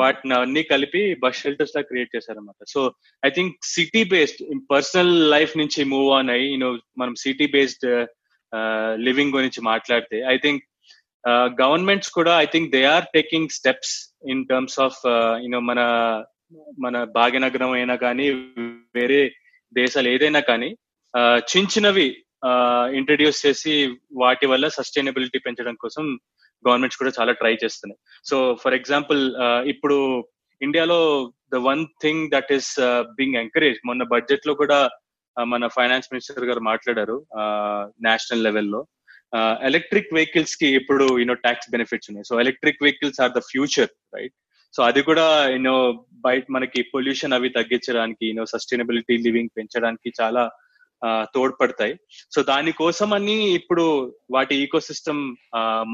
వాటిని 0.01 0.33
అన్ని 0.41 0.63
కలిపి 0.71 1.01
బస్ 1.23 1.39
షెల్టర్స్ 1.43 1.75
లా 1.77 1.81
క్రియేట్ 1.89 2.13
చేశారనమాట 2.15 2.69
so 2.73 2.81
I 3.23 3.31
think 3.37 3.55
city 3.75 4.03
based 4.13 4.41
personal 4.73 5.13
life 5.35 5.53
నుంచి 5.61 5.83
మూవ్ 5.93 6.09
ఆన్ 6.19 6.31
అయ్యి 6.35 6.51
యూనో 6.53 6.69
మనం 7.01 7.15
సిటీ 7.23 7.47
బేస్డ్ 7.55 7.87
లివింగ్ 9.07 9.35
గురించి 9.37 9.61
మాట్లాడితే 9.71 10.17
ఐ 10.33 10.37
థింక్ 10.45 10.63
గవర్నమెంట్స్ 11.29 12.11
కూడా 12.11 12.41
I 12.41 12.45
think 12.45 12.71
they 12.71 12.83
are 12.83 13.05
taking 13.13 13.49
steps 13.49 14.15
in 14.29 14.47
terms 14.47 14.79
of 14.79 14.99
you know 15.43 15.59
మన 15.59 15.79
మన 16.79 17.03
భాగ్యనగరం 17.03 17.71
అయినా 17.71 17.95
కానీ 17.95 18.29
వేరే 18.95 19.35
దేశాలు 19.73 20.07
ఏదైనా 20.07 20.39
కానీ 20.39 20.77
చిన్న 21.37 21.67
చిన్నవి 21.67 22.25
ఇంట్రడ్యూస్ 22.95 23.45
చేసి 23.45 23.99
వాటి 24.13 24.45
వల్ల 24.45 24.67
సస్టైనబిలిటీ 24.67 25.39
పెంచడం 25.39 25.75
కోసం 25.75 26.19
గవర్నమెంట్స్ 26.67 26.97
కూడా 26.97 27.11
చాలా 27.19 27.31
ట్రై 27.31 27.57
చేస్తున్నాయి. 27.63 27.99
సో 28.25 28.57
ఫర్ 28.63 28.73
ఎగ్జాంపుల్ 28.73 29.35
ఇప్పుడు 29.65 30.23
ఇండియాలో 30.61 31.31
the 31.53 31.55
one 31.55 31.87
thing 32.01 32.31
that 32.31 32.53
is 32.53 32.71
being 33.15 33.35
encourage 33.35 33.79
మొన్న 33.85 34.03
బడ్జెట్లో 34.03 34.53
కూడా 34.53 34.89
మన 35.43 35.67
ఫైనాన్స్ 35.67 36.09
మినిస్టర్ 36.11 36.45
గారు 36.45 36.59
మాట్లాడారు 36.59 37.25
నేషనల్ 38.01 38.43
లెవెల్లో 38.43 38.87
ఎలక్ట్రిక్ 39.69 40.13
వెహికల్స్కి 40.17 40.67
ఇప్పుడు 40.79 41.05
యూనో 41.21 41.35
ట్యాక్స్ 41.45 41.71
బెనిఫిట్స్ 41.75 42.09
ఉన్నాయి. 42.09 42.27
So 42.29 42.33
electric 42.43 42.83
vehicles 42.85 43.21
are 43.25 43.35
the 43.37 43.41
future 43.51 43.93
right 44.17 44.35
so 44.73 44.81
అది 44.89 45.01
కూడా 45.07 45.25
యూనో 45.53 45.75
బయట 46.25 46.45
మనకి 46.55 46.79
పొల్యూషన్ 46.93 47.35
అవి 47.37 47.49
తగ్గించడానికి 47.57 48.23
యూనో 48.29 48.45
సస్టైనబిలిటీ 48.53 49.15
లివింగ్ 49.25 49.55
పెంచడానికి 49.57 50.09
చాలా 50.21 50.43
తోడ్పడతాయి. 51.35 51.93
సో 52.33 52.39
దానికోసం 52.49 53.09
అని 53.17 53.35
ఇప్పుడు 53.59 53.83
వాటి 54.35 54.53
ఈకో 54.63 54.79
సిస్టమ్ 54.89 55.21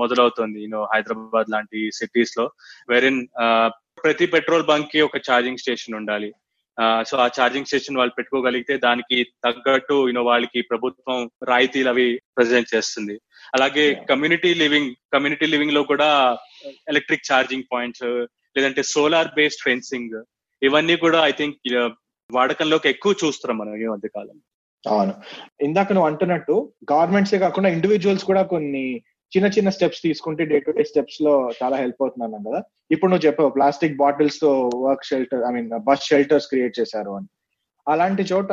మొదలవుతుంది 0.01 0.59
యూనో 0.63 0.81
హైదరాబాద్ 0.93 1.51
లాంటి 1.53 1.79
సిటీస్లో 1.99 2.45
వెరిన్ 2.91 3.21
ప్రతి 4.03 4.25
పెట్రోల్ 4.35 4.69
బంక్కి 4.71 5.01
ఒక 5.07 5.17
ఛార్జింగ్ 5.27 5.61
స్టేషన్ 5.63 5.97
ఉండాలి. 5.99 6.29
సో 7.03 7.17
ఆ 7.17 7.27
ఛార్జింగ్ 7.27 7.65
స్టేషన్ 7.65 7.97
వాళ్ళు 7.97 8.13
పెట్టుకోగలిగితే 8.17 8.77
దానికి 8.77 9.17
తగ్గట్టు 9.45 10.07
యూనో 10.07 10.23
వాళ్ళకి 10.23 10.61
ప్రభుత్వం 10.61 11.17
రాయితీలు 11.43 11.89
అవి 11.89 12.05
ప్రజెంట్ 12.37 12.75
చేస్తుంది. 12.75 13.15
అలాగే 13.53 13.93
కమ్యూనిటీ 14.09 14.53
లివింగ్ 14.53 14.91
కమ్యూనిటీ 15.13 15.45
లివింగ్లో 15.45 15.83
కూడా 15.83 16.09
ఎలక్ట్రిక్ 16.87 17.27
ఛార్జింగ్ 17.33 17.69
పాయింట్స్ 17.73 18.05
లేదంటే 18.57 18.83
సోలార్ 18.83 19.31
బేస్డ్ 19.35 19.63
ఫెన్సింగ్ 19.63 20.15
ఇవన్నీ 20.61 20.95
కూడా 20.95 21.19
ఐ 21.25 21.31
థింక్ 21.31 21.57
వాడకంలోకి 22.29 22.89
ఎక్కువ 22.89 23.15
చూస్తున్నాం 23.23 23.57
మనం 23.57 23.75
ఈ 23.75 23.85
మధ్య 23.85 24.07
కాలం 24.07 24.37
అవును. 24.83 25.13
ఇందాక 25.61 25.93
నువ్వు 25.93 26.07
అంటున్నట్టు 26.09 26.55
గవర్నమెంట్స్ 26.91 27.35
కాకుండా 27.35 27.69
ఇండివిజువల్స్ 27.69 28.25
కూడా 28.25 28.43
కొన్ని 28.43 28.83
చిన్న 29.31 29.47
చిన్న 29.55 29.69
స్టెప్స్ 29.75 30.01
తీసుకుంటే 30.05 30.43
డే 30.51 30.57
టు 30.65 30.71
డే 30.77 30.83
స్టెప్స్లో 30.91 31.33
చాలా 31.59 31.75
హెల్ప్ 31.81 32.01
అవుతున్నాను 32.03 32.39
కదా. 32.47 32.59
ఇప్పుడు 32.93 33.09
నువ్వు 33.11 33.25
చెప్పావు 33.27 33.51
plastic 33.57 33.99
బాటిల్స్తో 34.01 34.51
work 34.85 35.05
shelter 35.09 35.43
I 35.49 35.51
mean 35.55 35.69
bus 35.89 36.07
shelters 36.11 36.49
create 36.51 36.77
చేశారు 36.79 37.11
అని. 37.17 37.27
అలాంటి 37.87 38.23
చోట 38.31 38.51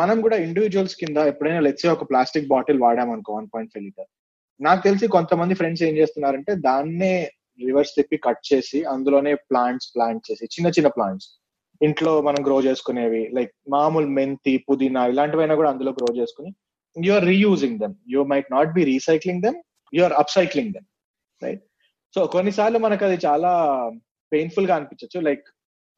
మనం 0.00 0.16
కూడా 0.24 0.36
ఇండివిజువల్స్ 0.46 0.98
కింద 1.00 1.18
ఎప్పుడైనా 1.32 1.62
లెట్సే 1.66 1.88
ఒక 1.94 2.04
ప్లాస్టిక్ 2.10 2.50
బాటిల్ 2.52 2.78
వాడామనుకో 2.84 3.32
వన్ 3.38 3.48
పాయింట్ 3.54 3.72
ఫైవ్ 3.74 3.84
లీటర్ 3.86 4.08
నాకు 4.60 4.80
తెలిసి 4.86 5.06
కొంతమంది 5.16 5.54
ఫ్రెండ్స్ 5.58 5.82
ఏం 5.88 5.94
చేస్తున్నారంటే 6.00 6.52
దాన్నే 6.68 7.12
రివర్స్ 7.60 7.92
తిప్పి 7.96 8.16
కట్ 8.26 8.42
చేసి 8.50 8.78
అందులోనే 8.94 9.32
ప్లాంట్స్ 9.50 9.90
ప్లాంట్ 9.94 10.26
చేసి 10.28 10.44
చిన్న 10.54 10.68
చిన్న 10.76 10.88
ప్లాంట్స్ 10.96 11.28
ఇంట్లో 11.80 12.12
మనం 12.28 12.40
గ్రో 12.46 12.56
చేసుకునేవి 12.66 13.22
లైక్ 13.36 13.52
మామూలు 13.74 14.08
మెంతి 14.18 14.54
పుదీనా 14.66 15.02
ఇలాంటివైనా 15.12 15.56
కూడా 15.60 15.70
అందులో 15.72 15.92
గ్రో 15.98 16.08
చేసుకుని 16.20 16.50
you 16.96 17.12
are 17.18 17.26
reusing 17.32 17.78
them 17.82 17.96
you 18.14 18.22
might 18.32 18.48
not 18.56 18.72
be 18.78 18.84
recycling 18.92 19.42
them 19.46 19.58
you 19.92 20.02
are 20.08 20.16
upcycling 20.22 20.72
them 20.76 20.88
right 21.42 21.62
so 22.14 22.20
కొన్నిసార్లు 22.34 22.78
మనకు 22.86 23.04
అది 23.08 23.16
చాలా 23.26 23.52
పెయిన్ఫుల్గా 24.32 24.74
అనిపించచ్చు. 24.78 25.18
Like 25.28 25.46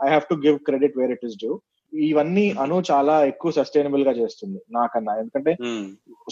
I 0.01 0.09
have 0.15 0.25
to 0.31 0.37
give 0.47 0.57
credit 0.69 0.97
where 1.01 1.13
it 1.17 1.27
is 1.29 1.37
due 1.43 1.53
ఇవన్నీ 1.93 2.45
అను 2.63 2.77
చాలా 2.91 3.15
ఎక్కువ 3.31 3.51
సస్టైనబుల్గా 3.57 4.13
చేస్తుంది 4.19 4.59
నాకన్నా. 4.77 5.13
ఎందుకంటే 5.23 5.53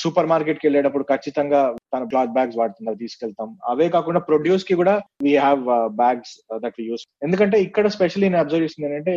సూపర్ 0.03 0.29
మార్కెట్కి 0.33 0.67
వెళ్ళేటప్పుడు 0.67 1.05
ఖచ్చితంగా 1.13 1.61
తన 1.95 2.03
క్లాత్ 2.13 2.35
బ్యాగ్స్ 2.37 2.59
వాడుతున్నారు 2.61 2.99
తీసుకెళ్తాం. 3.05 3.49
అవే 3.73 3.87
కాకుండా 3.97 4.21
ప్రొడ్యూస్కి 4.29 4.75
కూడా 4.81 4.95
we 5.27 5.33
have 5.47 5.63
bags 6.03 6.35
that 6.65 6.79
use 6.89 7.05
ఎందుకంటే 7.27 7.59
ఇక్కడ 7.69 7.87
స్పెషల్లీ 7.97 8.29
నేను 8.29 8.43
అబ్జర్వ్ 8.45 8.67
చేసింది 8.67 8.89
ఏంటంటే 8.89 9.17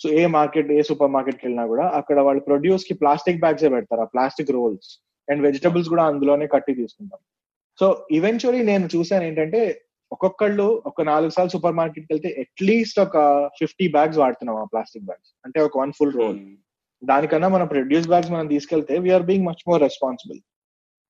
so 0.00 0.06
a 0.20 0.22
market 0.38 0.70
a 0.78 0.80
super 0.88 1.12
మార్కెట్కి 1.16 1.44
వెళ్ళినా 1.46 1.64
కూడా 1.72 1.84
అక్కడ 1.98 2.18
వాళ్ళు 2.26 2.42
ప్రొడ్యూస్కి 2.48 2.94
ప్లాస్టిక్ 3.02 3.42
బ్యాగ్స్ 3.44 3.64
పెడతారు 3.74 4.02
ఆ 4.06 4.08
ప్లాస్టిక్ 4.14 4.54
రోల్స్ 4.56 4.90
అండ్ 5.28 5.42
వెజిటబుల్స్ 5.42 5.88
కూడా 5.88 6.04
అందులోనే 6.04 6.46
కట్టి 6.46 6.72
తీసుకుంటాం. 6.74 7.20
సో 7.78 7.86
ఈవెన్చువలీ 8.10 8.60
నేను 8.62 8.86
చూసాను 8.94 9.24
ఏంటంటే 9.24 9.60
ఒక్కొక్కళ్ళు 10.12 10.66
ఒక 10.86 11.02
నాలుగు 11.02 11.32
సార్లు 11.36 11.52
సూపర్ 11.54 11.74
మార్కెట్ 11.74 12.06
వెళ్తే 12.10 12.28
అట్లీస్ట్ 12.42 12.98
ఒక 13.00 13.16
ఫిఫ్టీ 13.58 13.86
బ్యాగ్స్ 13.88 14.18
వాడుతున్నాం 14.18 14.56
ఆ 14.56 14.66
ప్లాస్టిక్ 14.72 15.04
బ్యాగ్స్ 15.04 15.30
అంటే 15.44 15.58
ఒక 15.60 15.78
వన్ 15.78 15.92
ఫుల్ 15.92 16.14
రోల్ 16.14 16.38
దానికన్నా 17.02 17.48
మనం 17.48 17.66
ప్రొడ్యూస్ 17.66 18.08
బ్యాగ్స్ 18.08 18.30
మనం 18.30 18.46
తీసుకెళ్తే 18.48 18.94
we are 18.98 19.22
being 19.22 19.46
much 19.46 19.64
more 19.66 19.82
responsible 19.82 20.40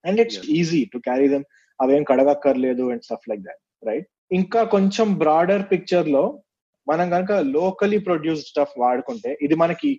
and 0.04 0.20
it's 0.20 0.40
easy 0.50 0.80
to 0.92 0.98
carry 0.98 1.28
them 1.28 1.44
అవేం 1.80 2.02
కడగక్కర్లేదు 2.04 2.84
and 2.90 3.04
stuff 3.04 3.28
like 3.28 3.42
that 3.42 3.60
right 3.86 4.08
ఇంకా 4.32 4.60
కొంచెం 4.74 5.08
బ్రాడర్ 5.14 5.64
పిక్చర్లో 5.70 6.24
మనం 6.86 7.06
కనుక 7.10 7.32
లోకలీ 7.52 7.98
ప్రొడ్యూస్ 7.98 8.42
స్టఫ్ 8.48 8.74
వాడుకుంటే 8.78 9.30
ఇది 9.42 9.54
మనకి 9.54 9.90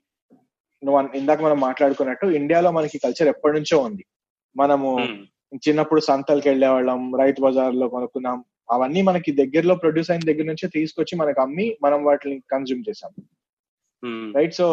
ఇందాక 1.20 1.40
మనం 1.46 1.58
మాట్లాడుకున్నట్టు 1.68 2.26
ఇండియాలో 2.40 2.70
మనకి 2.78 2.98
కల్చర్ 3.06 3.32
ఎప్పటి 3.34 3.56
నుంచో 3.58 3.78
ఉంది. 3.88 4.04
మనము 4.56 4.90
చిన్నప్పుడు 5.66 6.02
సంతలకు 6.10 6.48
వెళ్ళేవాళ్ళం 6.50 7.02
రైతు 7.22 7.40
బజార్లో 7.46 7.88
కొనుక్కున్నాం. 7.96 8.38
అవన్నీ 8.72 9.02
మనకి 9.10 9.32
దగ్గరలో 9.32 9.76
ప్రొడ్యూస్ 9.76 10.12
అయిన 10.12 10.24
దగ్గర 10.30 10.46
నుంచే 10.50 10.68
తీసుకొచ్చి 10.76 11.14
మనకు 11.20 11.40
అమ్మి 11.42 11.66
మనం 11.86 12.00
వాటిని 12.08 12.36
కన్జ్యూమ్ 12.54 12.86
చేసాం 12.88 13.12
రైట్ 14.38 14.56
సో 14.60 14.68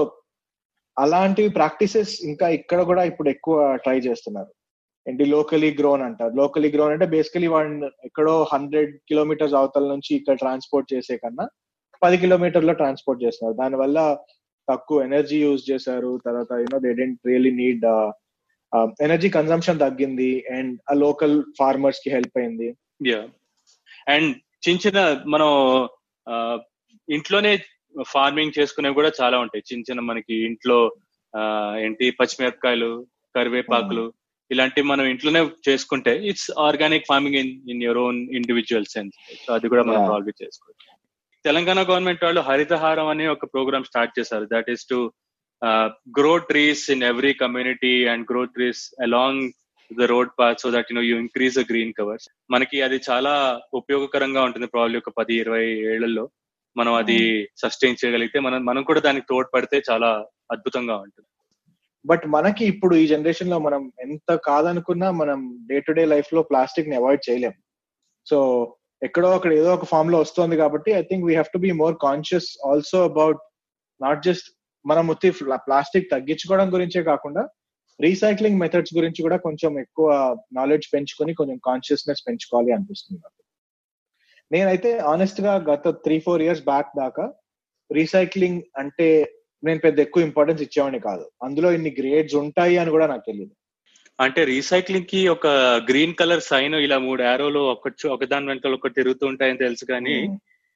అలాంటివి 0.96 1.50
ప్రాక్టీసెస్ 1.58 2.12
ఇంకా 2.30 2.46
ఇక్కడ 2.58 2.80
కూడా 2.90 3.02
ఇప్పుడు 3.10 3.28
ఎక్కువ 3.34 3.56
ట్రై 3.84 3.96
చేస్తున్నారు. 4.06 4.50
ఏంటి 5.06 5.24
లోకలీ 5.34 5.70
గ్రోన్ 5.78 6.02
అంటారు 6.06 6.32
లోకలీ 6.40 6.68
గ్రోన్ 6.74 6.92
అంటే 6.94 7.06
బేసికలీ 7.14 7.48
వాడిని 7.54 7.88
ఎక్కడో 8.08 8.34
హండ్రెడ్ 8.52 8.92
కిలోమీటర్స్ 9.08 9.56
అవతల 9.60 9.88
నుంచి 9.94 10.10
ఇక్కడ 10.18 10.36
ట్రాన్స్పోర్ట్ 10.42 10.92
చేసే 10.94 11.16
కన్నా 11.22 11.46
పది 12.02 12.16
కిలోమీటర్లో 12.22 12.74
ట్రాన్స్పోర్ట్ 12.80 13.24
చేస్తున్నారు. 13.24 13.56
దానివల్ల 13.62 13.98
తక్కువ 14.68 15.02
ఎనర్జీ 15.02 15.38
యూజ్ 15.42 15.70
చేశారు. 15.70 16.20
తర్వాత 16.26 16.52
you know 16.62 16.78
they 16.78 16.92
don't 17.00 17.20
really 17.26 17.50
need 17.50 17.86
energy 19.06 19.28
consumption 19.28 19.82
తగ్గింది. 19.84 20.44
అండ్ 20.50 20.74
ఆ 20.90 20.94
లోకల్ 20.94 21.36
ఫార్మర్స్కి 21.58 22.10
హెల్ప్ 22.10 22.38
అయింది. 22.38 22.68
అండ్ 24.14 24.30
చిన్న 24.66 24.82
చిన్న 24.86 25.00
మనం 25.26 25.50
ఇంట్లోనే 27.08 27.52
ఫార్మింగ్ 28.06 28.58
చేసుకునేవి 28.58 28.94
కూడా 28.94 29.10
చాలా 29.20 29.38
ఉంటాయి. 29.38 29.64
చిన్న 29.72 29.84
చిన్న 29.90 30.00
మనకి 30.10 30.34
ఇంట్లో 30.46 30.78
ఏంటి 31.78 32.10
పచ్చిమిరపకాయలు 32.10 33.06
కరివేపాకులు 33.36 34.04
ఇలాంటివి 34.50 34.86
మనం 34.86 35.04
ఇంట్లోనే 35.04 35.40
చేసుకుంటే 35.68 36.12
it's 36.30 36.50
organic 36.58 37.06
farming 37.08 37.38
in 37.42 37.70
in 37.70 37.82
your 37.82 37.98
own 37.98 38.18
individual 38.38 38.90
sense 38.94 39.16
అది 39.52 39.68
కూడా 39.68 39.82
మనం 39.82 40.02
సాల్వ్ 40.10 40.32
చేసుకోవచ్చు. 40.42 40.88
తెలంగాణ 41.46 41.80
గవర్నమెంట్ 41.88 42.24
వాళ్ళు 42.24 42.42
హరితహారం 42.48 43.08
అనే 43.12 43.24
ఒక 43.34 43.46
ప్రోగ్రామ్ 43.54 43.88
స్టార్ట్ 43.88 44.16
చేశారు. 44.18 44.46
That 44.52 44.70
is 44.74 44.84
to 44.92 44.98
grow 46.18 46.32
trees 46.50 46.84
in 46.94 47.04
every 47.10 47.32
community 47.42 47.92
and 48.12 48.24
grow 48.30 48.42
trees 48.54 48.82
along 49.06 49.42
the 49.90 50.06
road 50.12 50.32
path 50.38 50.62
so 50.62 50.68
that 50.74 50.88
you 50.90 50.96
know 50.98 51.04
you 51.08 51.16
increase 51.24 51.58
the 51.58 51.64
green 51.70 51.92
covers 51.98 52.26
మనకి 52.54 52.78
అది 52.86 52.98
చాలా 53.10 53.34
ఉపయోగకరంగా 53.80 54.42
ఉంటుంది 54.48 54.68
ప్రాబ్లీ 54.74 54.96
ఒక 55.02 55.12
పది 55.18 55.34
ఇరవై 55.42 55.66
ఏళ్ళలో. 55.94 56.24
మనం 56.76 56.92
అది 57.00 57.18
సస్టైన్ 57.62 58.00
చేయగలిగితే 58.00 58.38
మనం 58.46 58.60
మనం 58.68 58.82
కూడా 58.88 59.00
దానికి 59.00 59.26
తోడ్పడితే 59.32 59.78
చాలా 59.90 60.08
అద్భుతంగా 60.54 60.94
ఉంటుంది. 61.04 61.28
బట్ 62.04 62.24
మనకి 62.36 62.62
ఇప్పుడు 62.72 62.94
ఈ 63.02 63.04
జనరేషన్లో 63.12 63.58
మనం 63.66 63.82
ఎంత 64.06 64.30
కాదనుకున్నా 64.48 65.10
మనం 65.20 65.38
డే 65.68 65.76
టు 65.86 65.92
డే 65.98 66.02
లైఫ్లో 66.14 66.40
ప్లాస్టిక్ని 66.48 66.96
అవాయిడ్ 67.00 67.22
చేయలేం. 67.28 67.54
సో 68.26 68.38
ఎక్కడో 69.04 69.30
అక్కడ 69.30 69.52
ఏదో 69.52 69.74
ఒక 69.74 69.84
ఫామ్లో 69.84 70.18
వస్తుంది 70.18 70.56
కాబట్టి 70.56 70.92
I 70.92 71.02
think 71.02 71.26
we 71.26 71.32
have 71.32 71.50
to 71.54 71.58
be 71.58 71.72
more 71.72 71.96
conscious 72.02 72.48
also 72.66 73.04
about 73.04 73.40
not 74.02 74.22
just 74.24 74.48
మనం 74.86 75.08
ఉత్తి 75.08 75.30
ప్లాస్టిక్ 75.54 76.10
తగ్గించుకోవడం 76.10 76.74
గురించే 76.74 77.02
కాకుండా 77.02 77.48
రీసైక్లింగ్ 78.00 78.60
మెథడ్స్ 78.60 78.94
గురించి 78.96 79.22
కూడా 79.22 79.36
కొంచెం 79.36 79.80
ఎక్కువ 79.80 80.36
నాలెడ్జ్ 80.52 80.94
పెంచుకొని 80.94 81.34
కొంచెం 81.34 81.60
కాన్షియస్నెస్ 81.64 82.22
పెంచుకోవాలి 82.28 82.72
అనిపిస్తుంది 82.72 83.20
నాకు. 83.24 83.40
నేనైతే 84.52 84.98
ఆనెస్ట్గా 84.98 85.56
గత 85.56 85.88
త్రీ 85.88 86.20
ఫోర్ 86.20 86.42
ఇయర్స్ 86.42 86.64
బ్యాక్ 86.64 86.90
దాకా 86.96 87.32
రీసైక్లింగ్ 87.92 88.62
అంటే 88.78 89.36
నేను 89.64 89.80
పెద్ద 89.80 90.00
ఎక్కువ 90.00 90.22
ఇంపార్టెన్స్ 90.22 90.62
ఇచ్చేవాడిని 90.62 91.00
కాదు. 91.00 91.30
అందులో 91.42 91.72
ఇన్ని 91.72 91.96
గ్రేడ్స్ 91.98 92.34
ఉంటాయి 92.34 92.76
అని 92.78 92.90
కూడా 92.90 93.06
నాకు 93.06 93.24
తెలియదు 93.26 93.54
అంటే 94.18 94.40
రీసైక్లింగ్కి 94.44 95.20
ఒక 95.28 95.46
గ్రీన్ 95.88 96.14
కలర్ 96.14 96.42
సైన్ 96.42 96.76
ఇలా 96.86 96.98
మూడు 97.06 97.22
యారోలు 97.22 97.60
ఒక 97.72 97.90
ఒకదాని 98.10 98.48
వెనకాల 98.50 98.74
ఒకటి 98.74 98.98
తిరుగుతూ 99.00 99.24
ఉంటాయని 99.26 99.62
తెలుసు 99.64 99.84
కానీ 99.84 100.16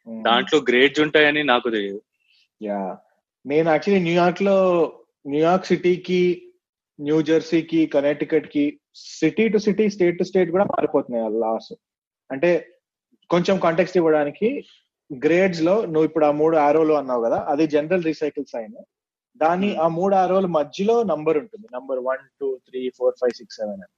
దాంట్లో 0.06 0.58
గ్రేడ్స్ 0.68 1.02
ఉంటాయని 1.04 1.42
నాకు 1.44 1.68
తెలియదు 1.70 2.00
యా. 2.60 2.80
నేను 3.44 3.68
యాక్చువల్లీ 3.70 4.02
న్యూయార్క్లో 4.02 4.56
న్యూయార్క్ 5.24 5.66
సిటీకి 5.66 6.20
న్యూ 6.98 7.18
జెర్సీకి 7.22 7.80
కనెక్టికట్కి 7.86 8.64
city 9.12 9.44
to 9.48 9.58
city 9.58 9.84
state 9.88 10.18
to 10.18 10.24
state 10.24 10.50
కూడా 10.50 10.64
మారిపోతున్నాయి 10.64 11.40
లాస్. 11.42 11.72
అంటే 12.30 12.50
కొంచెం 13.30 13.56
కాంటెక్స్ట్ 13.58 13.98
ఇవ్వడానికి 14.00 14.48
గ్రేడ్స్లో 15.10 15.74
నువ్వు 15.84 16.04
ఇప్పుడు 16.04 16.24
ఆ 16.24 16.32
మూడు 16.32 16.56
ఆరోలు 16.58 16.94
అన్నావు 16.94 17.24
కదా 17.26 17.38
అది 17.52 17.64
జనరల్ 17.74 18.04
రీసైకిల్ 18.04 18.46
సైన్. 18.46 18.74
దాని 19.42 19.76
ఆ 19.76 19.88
మూడు 19.88 20.14
ఆరోల 20.14 20.46
మధ్యలో 20.46 21.02
నంబర్ 21.02 21.38
ఉంటుంది. 21.38 21.66
Number 21.74 21.98
one 21.98 22.28
two 22.40 22.58
three 22.68 22.90
four 22.98 23.14
five 23.20 23.32
six 23.32 23.56
seven 23.56 23.80
అని. 23.80 23.92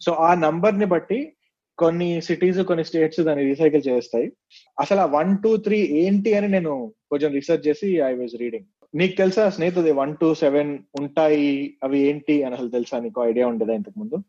సో 0.00 0.12
ఆ 0.12 0.34
నంబర్ని 0.34 0.84
బట్టి 0.84 1.32
కొన్ని 1.78 2.20
సిటీస్ 2.20 2.58
కొన్ని 2.58 2.84
స్టేట్స్ 2.84 3.20
దాన్ని 3.20 3.44
రీసైకిల్ 3.44 3.82
చేస్తాయి. 3.88 4.32
అసలు 4.80 5.00
ఆ 5.00 5.04
వన్ 5.04 5.38
టూ 5.42 5.56
త్రీ 5.56 5.78
ఏంటి 5.78 6.34
అని 6.34 6.48
నేను 6.48 6.94
కొంచెం 7.10 7.32
రీసెర్చ్ 7.32 7.68
చేసి 7.68 7.96
ఐ 7.98 8.14
వాజ్ 8.14 8.40
రీడింగ్ 8.40 8.64
నీకు 8.94 9.16
తెలుసా 9.16 9.50
స్నేహితుది 9.50 9.92
వన్ 9.92 10.16
టూ 10.16 10.34
సెవెన్ 10.34 10.78
ఉంటాయి 11.00 11.76
అవి 11.82 12.00
ఏంటి 12.00 12.42
అని 12.42 12.54
అసలు 12.54 12.68
తెలుసా? 12.68 12.98
నీకు 12.98 13.24
ఐడియా 13.24 13.46
ఉండదా 13.46 13.72
ఇంతకు 13.72 13.98
ముందు? 13.98 14.22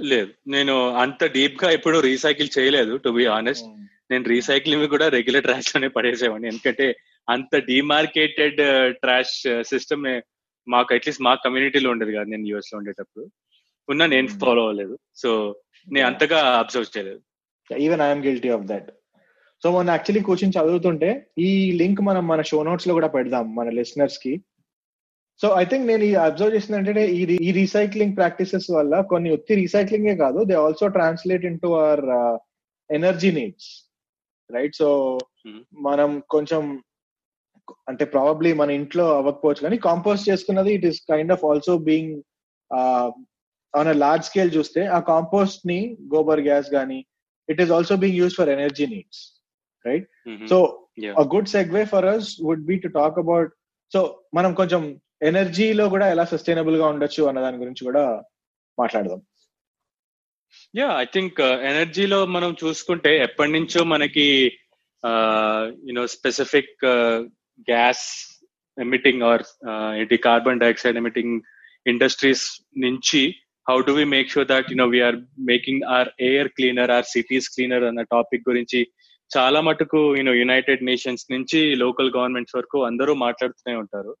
లేదు. 0.00 0.30
నేను 0.46 0.90
అంత 0.90 1.24
డీప్గా 1.24 1.70
ఎప్పుడు 1.70 1.98
రీసైకిల్ 1.98 2.48
చేయలేదు 2.58 2.96
టు 2.96 3.08
బి 3.08 3.26
ఆనెస్ట్ 3.26 3.66
నేను 4.10 4.24
రీసైక్లింగ్ 4.24 4.88
కూడా 4.88 5.08
రెగ్యులర్ 5.08 5.42
ట్రాష్లోనే 5.44 5.88
పడేసేవాడిని. 5.88 6.48
ఎందుకంటే 6.48 6.96
అంత 7.28 7.56
డిమార్కేటెడ్ 7.56 8.60
ట్రాష్ 8.96 9.62
సిస్టమ్ 9.62 10.20
మాకు 10.68 10.94
అట్లీస్ట్ 10.94 11.22
మా 11.22 11.34
కమ్యూనిటీలో 11.34 11.90
ఉండేది 11.90 12.12
కాదు 12.12 12.28
నేను 12.28 12.46
యూఎస్లో 12.46 12.78
ఉండేటప్పుడు. 12.78 13.30
ఉన్నా 13.88 14.06
నేను 14.06 14.28
ఫాలో 14.28 14.62
అవ్వలేదు. 14.62 14.98
సో 15.16 15.56
నేను 15.92 16.06
అంతగా 16.06 16.38
అబ్జర్వ్ 16.38 16.98
చేయలేదు. 16.98 17.20
Even 17.78 18.00
I'm 18.00 18.22
guilty 18.22 18.48
of 18.48 18.64
that 18.64 18.90
so 19.62 19.70
మొన్న 19.70 19.90
యాక్చువల్లీ 19.90 20.24
కోచింగ్ 20.24 20.52
చదువుతుంటే 20.58 21.26
ఈ 21.38 21.72
లింక్ 21.72 22.00
మనం 22.00 22.26
మన 22.26 22.42
షో 22.42 22.62
నోట్స్లో 22.62 22.94
కూడా 22.94 23.08
పెడదాం 23.08 23.54
మన 23.54 23.68
లిసనర్స్కి. 23.68 24.40
సో 25.42 25.48
ఐ 25.56 25.64
థింక్ 25.64 25.86
నేను 25.86 26.18
అబ్జర్వ్ 26.18 26.54
చేసిన 26.54 26.74
అంటే 26.74 27.06
ఈ 27.12 27.52
రీసైక్లింగ్ 27.52 28.16
ప్రాక్టీసెస్ 28.16 28.70
వల్ల 28.70 29.00
కొన్ని 29.00 29.30
ఉత్తి 29.30 29.54
రీసైక్లింగే 29.54 30.16
కాదు 30.16 30.44
they 30.44 30.54
also 30.54 30.88
translate 30.88 31.44
into 31.60 31.66
our 31.66 32.04
energy 32.94 33.32
needs 33.32 33.68
right 34.50 34.74
so 34.74 35.18
మనం 35.80 36.22
కొంచెం 36.30 36.82
అంటే 37.88 38.04
ప్రాబబ్లీ 38.04 38.52
మన 38.52 38.70
ఇంట్లో 38.70 39.04
అవ్వకపోవచ్చు 39.16 39.62
కానీ 39.62 39.78
కాంపోస్ట్ 39.78 40.28
చేసుకున్నది 40.30 40.72
it 40.74 40.84
is 40.84 41.00
kind 41.10 41.32
of 41.32 41.44
also 41.44 41.76
being 41.88 42.14
on 43.74 43.88
a 43.88 43.96
large 43.96 44.24
scale 44.24 44.56
చూస్తే 44.56 44.86
ఆ 44.86 45.00
కాంపోస్ట్ని 45.08 45.80
గోబర్ 46.14 46.40
గ్యాస్ 46.40 46.70
కానీ 46.70 46.98
it 47.48 47.60
is 47.60 47.70
also 47.70 47.96
being 47.96 48.18
use 48.18 48.36
for 48.36 48.48
energy 48.48 48.86
needs 48.86 49.22
right 49.84 50.06
so 50.48 50.58
a 51.16 51.24
good 51.34 51.48
segue 51.48 51.84
for 51.84 52.06
us 52.06 52.28
would 52.42 52.66
be 52.66 52.78
to 52.78 52.88
talk 52.88 53.18
about 53.18 53.50
so 53.92 54.00
మనం 54.34 54.54
కొంచెం 54.54 54.82
ఎనర్జీలో 55.22 55.88
కూడా 55.88 56.06
ఎలా 56.08 56.24
సస్టైనబుల్గా 56.24 56.86
ఉండొచ్చు 56.88 57.22
అన్న 57.22 57.40
దాని 57.40 57.56
గురించి 57.56 57.84
కూడా 57.84 58.02
మాట్లాడదాం. 58.78 59.20
యా 60.74 60.88
ఐ 60.98 61.04
థింక్ 61.04 61.38
ఎనర్జీలో 61.70 62.26
మనం 62.26 62.56
చూసుకుంటే 62.64 63.10
ఎప్పటి 63.18 63.52
నుంచో 63.52 63.84
మనకి 63.84 64.26
you know 65.88 66.06
specific 66.06 66.84
gas 67.60 68.04
emitting 68.80 69.22
or 69.22 69.42
ఏంటి 69.98 70.16
కార్బన్ 70.16 70.60
డైఆక్సైడ్ 70.60 70.96
ఎమిటింగ్ 70.96 71.40
ఇండస్ట్రీస్ 71.86 72.46
నుంచి 72.78 73.34
how 73.68 73.80
do 73.80 73.92
we 73.92 74.04
make 74.04 74.30
sure 74.30 74.48
that 74.48 74.70
you know 74.70 74.86
we are 74.86 75.16
making 75.38 75.82
our 75.82 76.08
air 76.20 76.48
cleaner 76.48 76.90
our 76.90 77.04
cities 77.04 77.48
cleaner 77.48 77.84
అన్న 77.84 78.02
టాపిక్ 78.02 78.48
గురించి 78.48 78.86
చాలా 79.30 79.60
మటుకు 79.60 80.16
యూనో 80.16 80.34
యునైటెడ్ 80.34 80.84
నేషన్స్ 80.84 81.26
నుంచి 81.32 81.76
local 81.76 82.12
governments 82.16 82.56
వరకు 82.56 82.84
అందరూ 82.84 83.14
మాట్లాడుతూనే 83.14 83.76
ఉంటారు. 83.76 84.16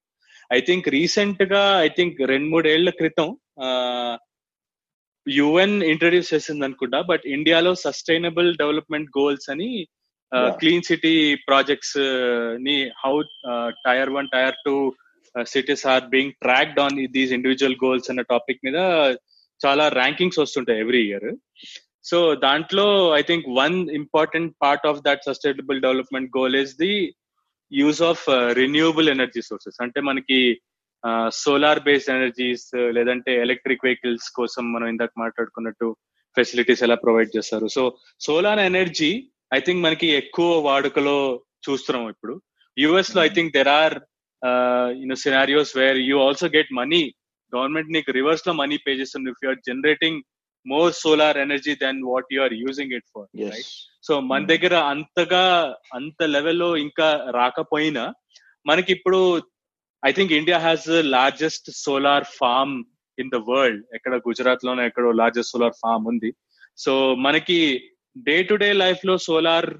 ఐ 0.52 0.60
థింక్ 0.60 0.88
రీసెంట్గా 0.88 1.80
ఐ 1.80 1.88
థింక్ 1.88 2.20
రెండు 2.22 2.48
మూడేళ్ళ 2.48 2.90
క్రితం 2.90 3.36
యుఎన్ 5.28 5.82
ఇంట్రడ్యూస్ 5.82 6.34
చేసింది 6.34 6.64
అనుకుంటా 6.64 7.00
బట్ 7.00 7.22
ఇండియాలో 7.26 7.74
సస్టైనబుల్ 7.74 8.56
డెవలప్మెంట్ 8.56 9.18
గోల్స్ 9.18 9.50
అని 9.50 9.88
clean 10.60 10.82
city 10.82 11.34
ప్రాజెక్ట్స్ని 11.48 12.76
how 13.04 13.14
tier 13.84 14.10
one 14.10 14.28
tier 14.28 14.56
two 14.66 14.76
cities 15.34 15.86
are 15.86 16.04
being 16.04 16.32
tracked 16.32 16.80
on 16.80 16.98
these 17.06 17.32
individual 17.32 17.80
goals 17.84 18.10
అన్న 18.10 18.20
టాపిక్ 18.20 18.64
మీద 18.64 18.78
చాలా 19.60 19.88
ర్యాంకింగ్స్ 19.88 20.38
వస్తుంటాయి 20.38 20.80
ఎవ్రీ 20.80 21.02
ఇయర్ 21.08 21.28
సో 22.04 22.34
దాంట్లో 22.34 22.86
I 23.14 23.22
think 23.22 23.46
one 23.58 23.76
important 23.90 24.54
part 24.62 24.86
of 24.86 25.02
that 25.06 25.24
sustainable 25.24 25.80
development 25.80 26.30
goal 26.36 26.56
is 26.56 26.74
the 26.76 26.92
use 27.72 28.02
of 28.02 28.24
renewable 28.52 29.08
energy 29.08 29.42
sources 29.42 29.80
అంటే 29.80 30.00
మనకి 30.00 30.40
solar 31.30 31.80
based 31.80 32.14
energies 32.16 32.66
లేదంటే 32.92 33.34
electric 33.34 33.84
vehicles 33.84 34.28
కోసం 34.30 34.72
మనం 34.72 34.86
ఇందాక 34.88 35.10
మాట్లాడుకున్నట్టు 35.18 35.96
ఫెసిలిటీస్ 36.36 36.82
ఎలా 36.82 36.94
ప్రొవైడ్ 36.94 37.30
చేస్తారు. 37.36 37.66
So 37.66 37.82
solar 38.20 38.58
energy 38.60 39.10
I 39.50 39.58
think 39.66 39.82
మనకి 39.86 40.08
ఎక్కువ 40.20 40.50
వాడుకలో 40.68 41.18
చూస్తున్నాం 41.66 42.06
ఇప్పుడు. 42.14 42.34
యుఎస్లో 42.76 43.20
I 43.26 43.30
think 43.36 43.54
there 43.56 43.70
are 43.80 43.96
you know 45.02 45.16
scenarios 45.24 45.72
where 45.78 45.98
you 46.08 46.16
also 46.26 46.46
get 46.56 46.72
money 46.80 47.02
government 47.52 47.92
నీకు 47.96 48.10
రివర్స్లో 48.18 48.52
మనీ 48.62 48.76
పే 48.84 48.92
చేస్తుంది 49.00 49.30
if 49.32 49.42
you're 49.44 49.60
generating 49.68 50.18
more 50.66 50.92
solar 51.02 51.38
energy 51.38 51.74
then 51.84 51.98
what 52.12 52.32
you 52.34 52.40
are 52.46 52.54
using 52.64 52.94
it 52.98 53.08
for 53.14 53.28
right 53.52 53.72
so 54.06 54.14
మన 54.30 54.46
దగ్గర 54.52 54.74
అంతగా 54.94 55.44
అంత 55.98 56.22
లెవెల్లో 56.34 56.70
ఇంకా 56.86 57.08
రాకపోయినా 57.40 58.04
మనకి 58.66 58.90
ఇప్పుడు 58.92 59.20
I 60.02 60.12
think 60.12 60.32
India 60.40 60.58
has 60.58 60.88
largest 61.16 61.68
solar 61.84 62.26
farm 62.38 62.74
in 63.18 63.32
the 63.34 63.38
world 63.50 63.82
ఎక్కడ 63.96 64.14
గుజరాత్లోనే 64.28 64.82
ఎక్కడో 64.86 65.10
లార్జెస్ట్ 65.20 65.52
సోలార్ 65.54 65.78
ఫార్మ్ 65.82 66.06
ఉంది. 66.12 66.30
సో 66.78 66.92
మనకి 67.26 67.58
డే 68.16 68.42
టు 68.42 68.54
డే 68.54 68.72
లైఫ్లో 68.72 69.18
solar 69.18 69.74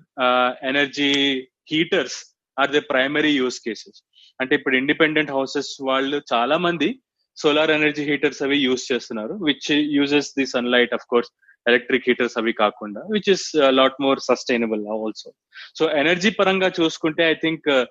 energy 0.63 1.41
heaters 1.73 2.37
are 2.61 2.71
the 2.71 2.77
primary 2.77 3.33
use 3.33 3.61
cases 3.61 4.03
అంటే 4.41 4.55
ఇప్పుడు 4.55 4.77
ఇండిపెండెంట్ 4.77 5.31
హౌసెస్ 5.31 5.77
వాళ్ళు 5.83 6.23
చాలా 6.33 6.57
మంది 6.57 7.01
సోలార్ 7.37 7.71
ఎనర్జీ 7.71 8.05
హీటర్స్ 8.05 8.43
అవి 8.43 8.59
యూస్ 8.59 8.93
చేస్తున్నారు 8.93 9.35
which 9.45 9.73
uses 9.73 10.33
the 10.39 10.47
sunlight 10.71 10.95
of 10.95 11.07
course 11.09 11.31
electric 11.69 12.05
heaters 12.07 12.39
అవి 12.39 12.53
కాకుండా 12.53 13.01
which 13.13 13.29
is 13.29 13.53
lot 13.69 14.03
more 14.03 14.21
sustainable 14.21 14.87
also 14.87 15.35
so 15.79 15.91
energy 15.91 16.31
పరంగా 16.31 16.73
చూసుకుంటే 16.81 17.31
ఐ 17.31 17.35
థింక్ 17.35 17.87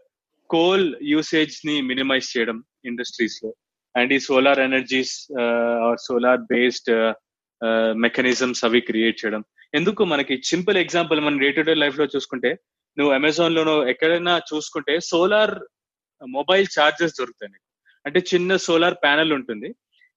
కోల్ 0.50 0.96
యూసేజ్ని 1.02 1.82
మినిమైజ్ 1.82 2.38
చేయడం 2.38 2.64
ఇండస్ట్రీస్లో. 2.86 3.56
అండ్ 3.96 4.14
ఈ 4.14 4.20
solar 4.20 4.60
energies 4.60 5.28
solar 6.08 6.42
based 6.42 7.14
mechanisms 8.06 8.66
అవి 8.66 8.82
క్రియేట్ 8.82 9.20
చేయడం. 9.22 9.44
ఎందుకు 9.74 10.04
మనకి 10.04 10.42
సింపుల్ 10.44 10.78
ఎగ్జాంపుల్ 10.78 11.20
మన 11.20 11.40
డే 11.40 11.52
టు 11.52 11.62
డే 11.62 11.74
లైఫ్లో 11.74 12.06
చూసుకుంటే 12.16 12.52
నువ్వు 12.98 13.14
అమెజాన్ 13.14 13.56
లోనో 13.56 13.88
ఎక్కడైనా 13.90 14.42
చూసుకుంటే 14.54 15.00
సోలార్ 15.00 15.56
మొబైల్ 16.22 16.68
చార్జెస్ 16.80 17.18
దొరుకుతాయి 17.20 17.62
అంటే 18.06 18.20
చిన్న 18.34 18.56
సోలార్ 18.56 18.98
ప్యానెల్ 19.04 19.34
ఉంటుంది. 19.34 19.70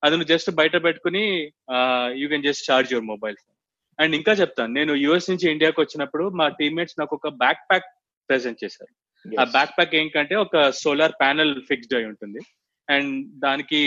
అది 0.04 0.14
నువ్వు 0.16 0.30
జస్ట్ 0.32 0.50
బయట 0.50 0.76
పెట్టుకుని 0.84 1.52
you 2.20 2.28
can 2.28 2.42
just 2.42 2.70
charge 2.70 2.92
your 2.92 3.06
mobile 3.06 3.36
phone 3.36 3.56
and 3.98 4.16
ఇంకా 4.16 4.32
చెప్తాను 4.32 4.72
నేను 4.72 4.94
యుఎస్ 4.94 5.30
నుంచి 5.30 5.50
ఇండియాకి 5.50 5.80
వచ్చినప్పుడు 5.80 6.28
మా 6.28 6.48
టీమ్మేట్స్ 6.48 6.96
నాకు 6.98 7.16
ఒక 7.16 7.28
బ్యాక్ 7.28 7.64
ప్యాక్ 7.70 7.88
ప్రెజెంట్ 8.28 8.64
చేశారు. 8.64 8.92
ఆ 9.40 9.44
బ్యాక్ 9.44 9.72
ప్యాక్ 9.78 9.94
ఏంటంటే 9.94 10.34
ఒక 10.34 10.70
సోలార్ 10.70 11.12
ప్యానెల్ 11.20 11.62
ఫిక్స్డ్ 11.68 11.94
అయి 11.94 12.06
ఉంటుంది. 12.06 12.40
అండ్ 12.88 13.40
దానికి 13.40 13.80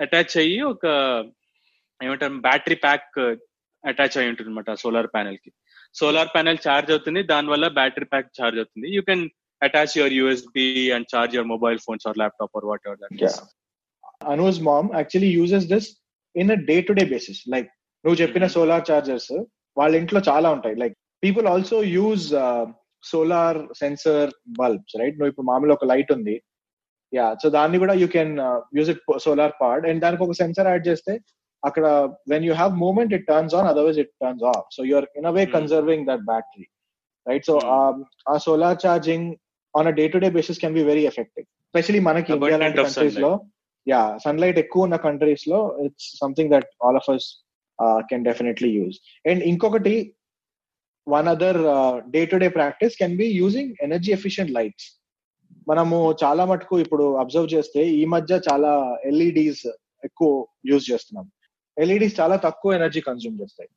అటాచ్ 0.00 0.36
అయ్యి 0.36 0.60
ఒక 0.60 0.86
ఏమంటారు 2.06 2.38
బ్యాటరీ 2.48 2.76
ప్యాక్ 2.86 3.10
అటాచ్ 3.84 4.16
అయి 4.20 4.30
ఉంటుంది 4.32 4.48
అనమాట 4.50 4.70
సోలార్ 4.82 5.08
ప్యానెల్కి 5.14 5.50
సోలార్ 6.00 6.30
ప్యానెల్ 6.34 6.60
ఛార్జ్ 6.66 6.90
అవుతుంది 6.94 7.20
దాని 7.32 7.48
వల్ల 7.52 7.66
బ్యాటరీ 7.78 8.06
ప్యాక్ 8.12 8.28
ఛార్జ్ 8.38 8.58
అవుతుంది. 8.62 8.86
You 8.96 9.02
can 9.08 9.24
attach 9.62 9.94
your 9.98 10.14
USB 10.20 10.66
and 10.96 11.08
charge 11.12 11.34
your 11.36 11.50
mobile 11.54 11.78
phones 11.86 12.06
or 12.10 12.18
laptop 12.22 12.56
or 12.58 12.66
whatever 12.88 13.00
Anuj 14.34 14.60
mom 14.70 14.88
actually 15.00 15.30
uses 15.40 15.66
this 15.74 15.88
in 16.34 16.52
a 16.56 16.58
day 16.70 16.76
to 16.88 16.94
day 17.00 17.04
basis 17.14 17.42
like 17.54 17.68
నువ్వు 18.04 18.18
చెప్పిన 18.22 18.44
solar 18.56 18.86
chargers 18.90 19.32
వాళ్ళ 19.76 19.92
ఇంట్లో 20.02 20.20
చాలా 20.30 20.48
ఉంటాయి. 20.56 20.76
Like 20.82 20.94
people 21.24 21.46
also 21.52 21.76
use 21.98 22.24
solar 23.04 23.60
sensor 23.82 24.30
bulbs 24.60 24.96
right 25.00 25.16
నువ్వు 25.18 25.32
ఇప్పుడు 25.32 25.48
మామూలు 25.50 25.72
ఒక 25.76 25.86
లైట్ 25.92 26.10
ఉంది. 26.16 26.36
యా 27.12 27.26
సో 27.42 27.46
దాన్ని 27.56 27.78
కూడా 27.82 27.94
you 28.02 28.08
can 28.16 28.34
use 28.78 28.90
it 28.92 29.02
solar 29.26 29.54
part 29.62 29.86
and 29.90 30.02
దానికి 30.04 30.22
ఒక 30.26 30.36
సెన్సర్ 30.42 30.70
యాడ్ 30.72 30.84
చేస్తే 30.90 31.14
అక్కడ 31.62 31.86
when 32.32 32.44
you 32.48 32.52
have 32.54 32.72
movement 32.84 33.12
it 33.18 33.26
turns 33.30 33.54
on 33.58 33.68
otherwise 33.72 33.98
it 34.04 34.12
turns 34.22 34.44
off 34.52 34.66
so 34.76 34.82
you're 34.90 35.06
in 35.20 35.28
a way 35.30 35.44
conserving 35.56 36.04
that 36.10 36.24
battery 36.32 36.66
right 37.26 37.46
so 37.50 37.56
ఆ 38.32 38.36
solar 38.46 38.78
charging 38.84 39.26
on 39.74 39.90
day 40.00 40.06
to 40.14 40.20
day 40.24 40.30
basis 40.38 40.60
can 40.64 40.76
be 40.78 40.84
very 40.90 41.04
effective 41.10 41.46
especially 41.66 42.00
మనకి 42.08 42.30
India 42.32 42.56
లాంటి 42.62 42.78
కంట్రీస్లో. 42.82 43.30
Yeah 43.86 44.00
sunlight 44.24 44.58
ఎక్కువ 44.58 44.86
ఉన్న 44.86 44.96
కంట్రీస్లో 45.06 45.60
it's 45.84 46.08
something 46.18 46.50
that 46.54 46.68
all 46.84 46.98
of 47.02 47.08
us 47.10 47.28
can 48.10 48.24
definitely 48.24 48.70
use 48.74 48.96
and 49.24 49.42
ఇంకొకటి 49.42 49.94
one 51.06 51.28
other 51.28 51.60
day 52.14 52.20
to 52.32 52.36
day 52.36 52.48
practice 52.58 52.96
can 53.02 53.16
be 53.16 53.26
using 53.42 53.72
energy 53.80 54.12
efficient 54.12 54.52
lights 54.58 54.88
మనము 55.68 55.96
చాలా 56.22 56.44
మటుకు 56.44 56.74
ఇప్పుడు 56.78 57.04
అబ్జర్వ్ 57.22 57.48
చేస్తే 57.54 57.80
ఈ 58.00 58.04
మధ్య 58.14 58.40
చాలా 58.48 58.70
ఎల్ఈడీస్ 59.04 59.64
ఎక్కువ 60.04 60.28
యూజ్ 60.70 60.86
చేస్తున్నాం. 60.92 61.26
ఎల్ఈడీస్ 61.78 62.20
చాలా 62.20 62.36
తక్కువ 62.36 62.74
ఎనర్జీ 62.74 63.00
కన్జ్యూమ్ 63.00 63.40
చేస్తాయి. 63.40 63.70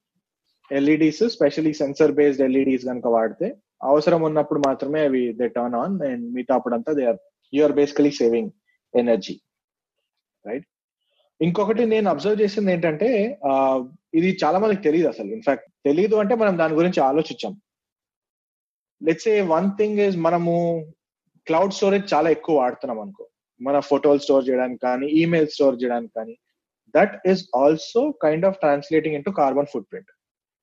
LEDs 0.72 1.24
specially 1.30 1.74
sensor 1.74 2.12
based 2.12 2.44
LEDs 2.44 2.86
కనుక 2.86 3.08
వాడితే 3.08 3.48
అవసరం 3.84 4.22
ఉన్నప్పుడు 4.22 4.60
మాత్రమే 4.68 5.02
అవి 5.06 5.34
దే 5.34 5.48
టర్న్ 5.48 5.76
ఆన్ 5.76 5.96
అండ్ 6.02 6.26
మిగతా 6.34 6.56
అప్పుడంతా 6.56 6.92
they 6.94 7.04
are 7.06 7.20
you're 7.54 7.74
basically 7.74 8.12
saving 8.12 8.52
energy 8.96 9.36
right 10.46 10.68
ఇంకొకటి 11.42 11.86
నేను 11.86 12.10
అబ్జర్వ్ 12.10 12.42
చేసింది 12.42 12.72
ఏంటంటే 12.72 13.08
ఇది 14.14 14.30
చాలా 14.44 14.58
మందికి 14.60 14.82
తెలియదు 14.82 15.08
అసలు. 15.08 15.30
ఇన్ఫాక్ట్ 15.38 15.66
తెలియదు 15.86 16.16
అంటే 16.16 16.36
మనం 16.36 16.58
దాని 16.58 16.74
గురించి 16.74 17.00
ఆలోచించాం. 17.04 17.54
Let's 19.02 19.28
a 19.28 19.42
one 19.42 19.68
thing 19.78 20.00
is 20.00 20.18
మనము 20.18 20.54
క్లౌడ్ 21.48 21.74
స్టోరేజ్ 21.74 22.14
చాలా 22.14 22.30
ఎక్కువ 22.30 22.56
వాడుతున్నాం 22.58 23.00
అనుకో. 23.00 23.26
మన 23.62 23.80
ఫోటోలు 23.80 24.20
స్టోర్ 24.20 24.50
చేయడానికి 24.50 24.80
కానీ 24.84 25.08
ఈమెయిల్ 25.22 25.48
స్టోర్ 25.48 25.76
చేయడానికి 25.84 26.14
కానీ 26.16 26.36
that 26.96 27.16
is 27.28 27.42
also 27.56 28.02
kind 28.24 28.46
of 28.46 28.60
translating 28.60 29.18
into 29.20 29.32
carbon 29.40 29.70
footprint 29.92 30.12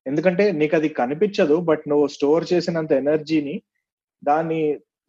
ఎందుకంటే 0.06 0.44
నీకు 0.52 0.74
అది 0.76 0.88
కనిపించదు 1.00 1.56
బట్ 1.62 1.84
నువ్వు 1.88 2.06
స్టోర్ 2.08 2.44
చేసినంత 2.52 2.92
ఎనర్జీని 3.02 3.56
దాన్ని 4.22 4.62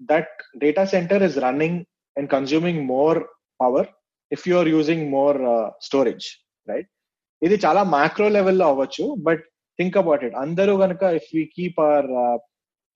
that 0.10 0.34
data 0.58 0.84
centre 0.94 1.24
is 1.24 1.38
running 1.46 1.80
and 2.16 2.30
consuming 2.30 2.82
more 2.88 3.20
power 3.60 3.90
if 4.32 4.46
you 4.48 4.56
are 4.58 4.70
using 4.70 5.06
more 5.12 5.40
storage 5.82 6.28
right 6.68 6.90
ఇది 7.42 7.56
చాలా 7.66 7.82
మ్యాక్రో 7.96 8.28
లెవెల్లో 8.30 8.66
అవ్వచ్చు 8.66 9.06
బట్ 9.28 9.44
థింక్ 9.80 9.98
అబౌట్ 9.98 10.24
ఇట్ 10.28 10.38
అందరూ 10.44 10.74
కనుక 10.78 11.04
if 11.18 11.30
we 11.36 11.44
keep 11.56 11.80
our 11.80 12.08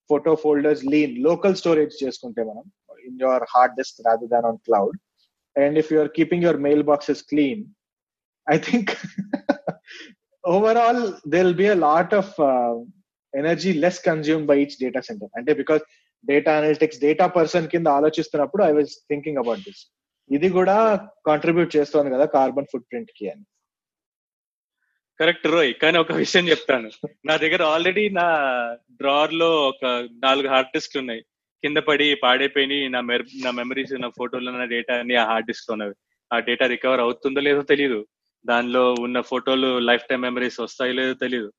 photo 0.09 0.33
folders 0.43 0.83
lean 0.85 1.15
local 1.23 1.55
storage 1.55 1.95
చేసుకుంటే 2.03 2.41
మనం 2.43 2.65
in 3.05 3.17
your 3.21 3.45
hard 3.53 3.75
disk 3.75 3.99
rather 4.07 4.31
than 4.35 4.47
on 4.51 4.59
cloud 4.67 4.97
and 5.55 5.77
if 5.81 5.89
you're 5.93 6.11
keeping 6.17 6.43
your 6.43 6.61
mail 6.67 6.83
boxes 6.83 7.23
clean 7.23 7.63
I 8.47 8.57
think 8.57 8.91
overall 10.43 11.03
they 11.27 11.41
be 11.61 11.67
a 11.67 11.77
lot 11.87 12.13
of 12.13 12.33
energy 13.33 13.73
less 13.73 13.99
consume 14.05 14.45
by 14.45 14.57
each 14.61 14.77
data 14.83 15.01
centre 15.01 15.31
అంటే 15.35 15.53
because 15.53 15.83
data 16.25 16.57
analytics 16.57 16.99
data 16.99 17.27
person 17.27 17.67
కింద 17.67 17.87
ఆలోచిస్తున్నప్పుడు 17.87 18.63
I 18.63 18.71
was 18.71 18.93
thinking 19.11 19.37
about 19.37 19.59
this 19.59 19.83
ఇది 20.29 20.49
కూడా 20.49 20.77
contribute 21.25 21.75
చేస్తోంది 21.75 22.09
కదా 22.15 22.25
carbon 22.25 22.69
foot 22.71 22.87
ప్రింట్కి 22.91 23.29
అని. 23.29 23.43
Correct 25.19 25.47
రోయ్ 25.47 25.73
కానీ 25.73 25.97
ఒక 25.97 26.11
విషయం 26.11 26.45
చెప్తాను. 26.49 26.89
నా 27.25 27.37
దగ్గర 27.37 27.63
ఆల్రెడీ 27.63 28.09
నా 28.09 28.25
డ్రార్లో 29.01 29.49
ఒక 29.69 29.85
నాలుగు 30.25 30.47
హార్డ్ 30.47 30.73
డిస్క్ 30.73 30.97
ఉన్నాయి. 30.97 31.21
కింద 31.63 31.77
పడి 31.77 32.07
పాడైపోయి 32.23 32.89
నా 32.89 32.99
నా 33.45 33.51
మెమరీస్ 33.51 33.93
నా 33.93 34.09
ఫోటోలు 34.09 34.51
నా 34.51 34.65
డేటా 34.65 34.95
అన్ని 34.99 35.15
ఆ 35.15 35.25
హార్డ్ 35.25 35.47
డిస్క్ 35.47 35.71
ఉన్నవి 35.71 35.95
ఆ 36.31 36.39
డేటా 36.39 36.65
రికవర్ 36.65 36.99
అవుతుందో 36.99 37.39
లేదో 37.39 37.61
తెలియదు 37.61 37.99
దానిలో 38.47 38.83
ఉన్న 39.05 39.17
ఫోటోలు 39.31 39.69
లైఫ్ 39.89 40.05
టైం 40.09 40.21
మెమరీస్ 40.21 40.59
వస్తాయో 40.65 40.93
లేదో 40.93 41.15
తెలియదు 41.23 41.49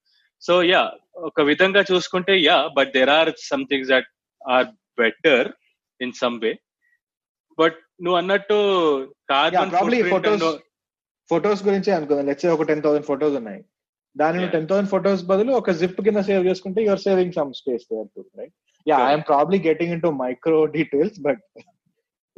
సో 0.42 0.54
యా 0.72 0.82
ఒక 1.28 1.40
విధంగా 1.50 1.82
చూసుకుంటే 1.90 2.34
yeah 2.42 2.58
but 2.76 2.90
there 2.98 3.12
are 3.18 3.30
somethings 3.50 3.90
that 3.94 4.08
are 4.40 4.68
better 4.98 5.48
in 6.00 6.14
some 6.22 6.38
way 6.44 6.52
but 7.58 7.78
నువ్వు 8.02 8.18
అన్నట్టు 8.18 8.58
కార్బన్ 9.32 9.72
ఫోటోస్ 10.14 10.46
ఫోటోస్ 11.30 11.62
గురించి 11.66 11.90
అనుకుందాం. 11.94 12.26
లెట్స్ 12.26 12.46
ఒక 12.52 12.64
టెన్ 12.68 12.82
థౌసండ్ 12.84 13.06
ఫోటోస్ 13.08 13.34
ఉన్నాయి. 13.40 13.60
దాని 14.16 14.46
టెన్ 14.54 14.68
థౌసండ్ 14.68 14.90
ఫోటోస్ 14.92 15.22
బదులు 15.30 15.52
ఒక 15.52 15.70
జిప్ 15.80 15.98
కింద 16.06 16.20
సేవ్ 16.28 16.46
చేసుకుంటే 16.50 16.80
your 16.86 17.02
saving 17.06 17.34
some 17.38 17.50
space 17.58 17.84
right 18.38 18.54
yeah 18.86 18.98
I'm 19.10 19.24
probably 19.30 19.58
getting 19.66 19.92
into 20.06 20.10
micro 20.22 20.60
details 20.76 21.18
but 21.26 21.42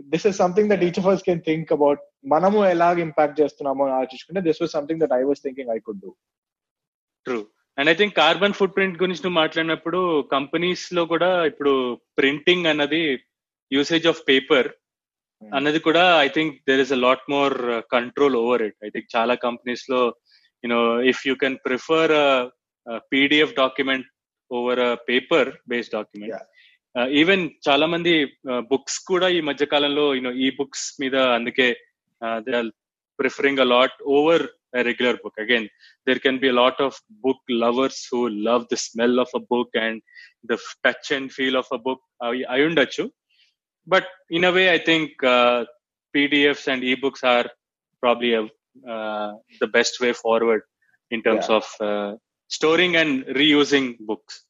this 0.09 0.27
is 0.27 0.37
something 0.37 0.71
that 0.73 0.83
each 0.83 0.99
of 0.99 1.09
us 1.13 1.23
can 1.23 1.43
think 1.47 1.71
about 1.73 2.03
మనము 2.27 2.59
ఎలాగ 2.67 2.99
impact 3.01 3.39
చేస్తున్నామో 3.41 3.85
ఆలోచించుకుంటే 3.93 4.43
this 4.49 4.61
was 4.63 4.73
something 4.73 5.01
that 5.01 5.15
I 5.19 5.23
was 5.23 5.43
thinking 5.45 5.73
I 5.77 5.79
could 5.81 6.01
do 6.01 6.13
true 7.27 7.39
and 7.79 7.91
I 7.91 7.95
think 7.95 8.15
carbon 8.17 8.57
footprint 8.77 9.01
గురించి 9.03 9.23
నువ్వు 9.23 9.39
మాట్లాడినప్పుడు 9.41 10.01
కంపెనీస్లో 10.31 11.05
కూడా 11.07 11.31
ఇప్పుడు 11.47 11.73
ప్రింటింగ్ 12.19 12.67
అన్నది 12.67 13.03
యూసేజ్ 13.73 14.07
ఆఫ్ 14.07 14.23
పేపర్ 14.29 14.69
అన్నది 15.43 15.81
కూడా 15.81 16.05
I 16.25 16.29
think 16.29 16.55
there 16.69 16.81
is 16.81 16.93
a 16.93 17.01
lot 17.05 17.25
more 17.31 17.55
control 17.93 18.37
over 18.37 18.63
it 18.63 18.79
I 18.85 18.91
think 18.91 19.09
చాలా 19.17 19.35
కంపెనీస్లో 19.47 20.01
you know 20.65 20.81
if 21.13 21.23
you 21.29 21.35
can 21.35 21.59
prefer 21.67 22.13
PDF 23.13 23.55
document 23.55 24.09
over 24.51 24.83
paper 25.09 25.51
based 25.69 25.95
document 25.95 26.37
even 27.22 27.44
చాలా 27.68 27.86
మంది 27.94 28.14
బుక్స్ 28.72 29.00
కూడా 29.10 29.30
ఈ 29.38 29.40
మధ్య 29.50 29.64
కాలంలో 29.74 30.06
యూనో 30.18 30.32
ఈ 30.46 30.50
బుక్స్ 30.60 30.86
మీద 31.02 31.16
అందుకే 31.38 31.68
they 32.46 32.54
are 32.60 32.70
preferring 33.20 33.64
a 33.66 33.68
lot 33.76 33.98
over 34.18 34.46
regular 34.90 35.20
book 35.24 35.42
again 35.46 35.68
there 36.08 36.22
can 36.26 36.40
be 36.46 36.50
lot 36.62 36.82
of 36.88 36.98
book 37.26 37.46
lovers 37.64 38.02
who 38.14 38.22
love 38.50 38.64
the 38.74 38.78
smell 38.88 39.20
of 39.26 39.36
a 39.42 39.44
book 39.54 39.78
and 39.86 40.02
the 40.52 40.58
touch 40.86 41.12
and 41.18 41.32
feel 41.38 41.60
of 41.64 41.72
a 41.80 41.82
book 41.88 42.04
అయి 42.56 42.66
ఉండొచ్చు 42.70 43.06
but 43.88 44.06
in 44.30 44.44
a 44.44 44.52
way 44.52 44.70
i 44.70 44.80
think 44.80 45.24
uh, 45.24 45.64
pdfs 46.14 46.68
and 46.68 46.84
ebooks 46.84 47.24
are 47.24 47.48
probably 48.04 48.34
a, 48.34 48.44
uh, 48.94 49.34
the 49.62 49.68
best 49.68 50.00
way 50.02 50.14
forward 50.14 50.62
in 51.12 51.22
terms 51.22 51.48
yeah. 51.50 51.58
of 51.58 51.66
uh, 51.82 52.12
storing 52.50 52.96
and 52.96 53.26
reusing 53.40 53.88
books 54.00 54.44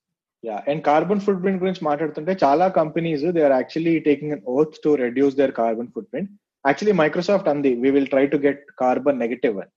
Yeah 0.44 0.56
and 0.68 0.82
carbon 0.84 1.22
footprint 1.42 1.62
గురించి 1.62 1.82
మాట్లాడుతుంటే 1.84 2.32
చాలా 2.42 2.66
companies 2.78 3.24
they 3.36 3.42
are 3.42 3.56
actually 3.58 3.94
taking 4.06 4.32
an 4.32 4.44
oath 4.54 4.76
to 4.84 4.90
reduce 5.02 5.36
their 5.36 5.52
carbon 5.52 5.90
footprint 6.12 6.30
actually 6.64 6.94
Microsoft 7.00 7.48
అంది 7.48 7.72
we 7.82 7.90
will 7.90 8.08
try 8.08 8.24
to 8.26 8.38
get 8.38 8.62
carbon 8.78 9.20
negative 9.20 9.58
అని 9.58 9.72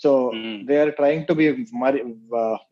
so 0.00 0.10
they 0.68 0.76
are 0.80 0.92
trying 0.92 1.24
to 1.24 1.34
be 1.34 1.46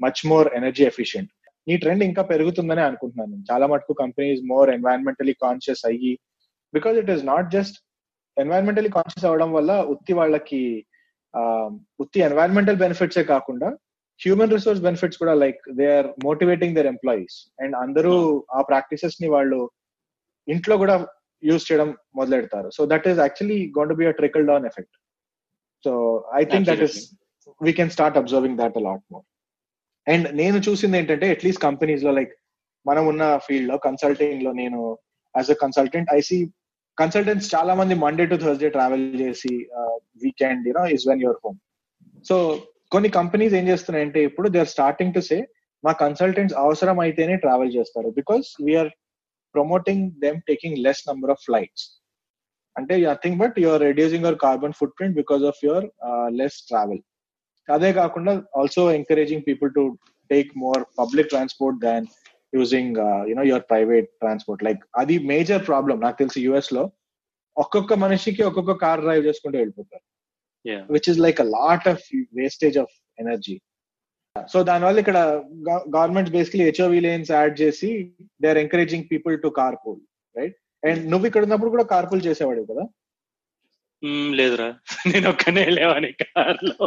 much 0.04 0.22
more 0.26 0.48
energy 0.54 0.84
efficient 0.84 1.30
ఈ 1.66 1.76
trend 1.76 2.02
ఇంకా 2.04 2.22
పెరుగుతుందని 2.22 2.82
అనుకుంటున్నాను 2.82 3.38
చాలా 3.50 3.66
మటుకు 3.66 3.94
companies 3.94 4.42
more 4.44 4.68
environmentally 4.70 5.34
conscious 5.42 5.82
అయ్యి 5.86 6.12
because 6.74 6.96
it 6.98 7.10
is 7.10 7.24
not 7.24 7.48
just 7.50 7.78
environmentally 8.36 8.90
conscious 8.90 9.26
అవడం 9.30 9.50
వల్ల 9.52 9.72
ఉత్తి 9.94 10.12
వాళ్ళకి 10.12 10.60
ఉత్తి 12.00 12.20
ఎన్వైరన్మెంటల్ 12.20 12.80
బెనిఫిట్సే 12.84 13.24
కాకుండా 13.24 13.68
హ్యూమన్ 14.20 14.50
రిసోర్స్ 14.50 14.82
బెనిఫిట్స్ 14.82 15.18
కూడా 15.18 15.34
like 15.34 15.60
they 15.76 15.86
are 15.98 16.08
motivating 16.24 16.76
their 16.76 16.86
employees 16.86 17.36
and 17.62 17.76
అందరూ 17.76 18.14
ఆ 18.52 18.62
ప్రాక్టీసెస్ని 18.62 19.28
వాళ్ళు 19.28 19.58
ఇంట్లో 20.48 20.76
కూడా 20.76 20.94
యూజ్ 21.42 21.72
చేయడం 21.72 21.88
మొదలెడతారు. 22.14 22.70
So 22.70 22.86
that 22.86 23.08
is 23.08 23.18
actually 23.18 23.58
gonna 23.88 23.94
be 23.94 24.06
a 24.06 24.10
trickle 24.10 24.46
down 24.46 24.66
effect 24.66 24.96
so 25.84 25.92
I 26.34 26.44
think 26.44 26.66
that 26.68 26.82
is 26.82 26.98
we 27.60 27.72
can 27.72 27.90
start 27.90 28.18
observing 28.18 28.58
that 28.58 28.76
a 28.76 28.80
lot 28.80 29.04
more 29.12 29.24
and 30.06 30.26
నేను 30.34 30.58
చూసింది 30.58 30.98
ఏంటంటే 30.98 31.28
అట్లీస్ట్ 31.30 31.62
కంపెనీస్లో 31.62 32.10
లైక్ 32.10 32.32
మనం 32.86 33.06
ఉన్న 33.06 33.24
ఫీల్డ్లో 33.36 33.78
కన్సల్టింగ్లో 33.78 34.52
నేను 34.52 34.80
as 35.34 35.50
a 35.50 35.58
consultant 35.64 36.10
I 36.14 36.20
see 36.20 36.38
consultants 36.98 37.54
చాలా 37.54 37.74
మంది 37.74 37.94
మండే 37.94 38.26
టు 38.26 38.34
థర్స్డే 38.34 38.68
ట్రావెల్ 38.68 39.20
చేసి 39.20 39.54
weekend 40.22 40.68
you know 40.68 40.84
is 40.96 41.08
when 41.08 41.22
you're 41.22 41.40
home 41.44 41.58
so 42.24 42.36
కొన్ని 42.92 43.08
కంపెనీస్ 43.10 43.54
ఏం 43.54 43.64
చేస్తున్నాయంటే 43.68 44.20
ఇప్పుడు 44.28 44.48
they 44.48 44.58
are 44.58 44.72
starting 44.74 45.14
to 45.14 45.20
say 45.20 45.38
మా 45.84 45.92
కన్సల్టెంట్స్ 46.02 46.56
అవసరం 46.56 46.98
అయితేనే 47.00 47.34
ట్రావెల్ 47.36 47.72
చేస్తారు 47.76 48.08
because 48.10 48.46
we're 48.66 48.90
promoting 49.54 50.04
them 50.24 50.40
taking 50.46 50.78
less 50.86 51.02
number 51.08 51.32
of 51.34 51.42
flights 51.44 51.84
అంటే 52.76 52.94
nothing 53.04 53.38
but 53.38 53.56
your 53.58 53.82
reducing 53.82 54.24
your 54.24 54.40
carbon 54.44 54.76
footprint 54.98 55.16
because 55.16 55.44
of 55.44 55.60
your 55.64 55.86
less 56.32 56.58
travel 56.66 57.02
అదే 57.68 57.90
కాకుండా 57.92 58.32
also 58.56 58.82
encouraging 58.92 59.44
people 59.46 59.70
to 59.74 59.84
take 60.30 60.50
more 60.56 60.82
public 60.98 61.28
transport 61.28 61.78
than 61.78 62.06
using 62.52 62.96
you know 63.30 63.44
your 63.44 63.64
private 63.70 64.08
transport 64.20 64.62
like 64.64 64.82
అది 64.96 65.16
major 65.32 65.64
problem 65.66 65.96
నాకు 66.00 66.18
తెలిసి 66.18 66.40
యుఎస్లో 66.40 66.84
ఒక్కొక్క 67.56 67.94
మనిషికి 67.94 68.42
ఒక్కొక్క 68.42 68.72
కార్ 68.84 69.00
డ్రైవ్ 69.00 69.26
చేసుకుంటూ 69.26 69.56
వెళ్ళిపోతారు. 69.58 70.04
Which 70.90 71.08
is 71.08 71.18
like 71.18 71.40
a 71.40 71.48
lot 71.56 71.88
of 71.88 72.04
wastage 72.34 72.78
of 72.78 72.94
energy 73.18 73.56
so 74.36 74.58
దానివల్ల 74.62 74.98
ఇక్కడ 74.98 75.18
government 75.94 76.30
basically 76.30 76.64
HOV 76.64 77.00
lanes 77.00 77.30
add 77.30 77.54
చేసి 77.62 77.90
they 78.40 78.48
are 78.48 78.60
encouraging 78.64 79.06
people 79.12 79.36
to 79.42 79.50
carpool 79.84 80.00
right 80.36 80.56
and 80.82 81.02
నువ్వు 81.10 81.26
ఇక్కడ 81.26 81.44
ఉన్నప్పుడు 81.44 81.70
కూడా 81.70 81.86
కార్ 81.94 82.08
పూల్ 82.10 82.26
చేసేవాడు 82.26 82.64
కదా 82.72 82.84
లేదురా. 84.32 84.66
నేను 85.10 85.26
ఒక్కనే 85.30 85.62
లేవని 85.70 86.10
కార్లో. 86.22 86.86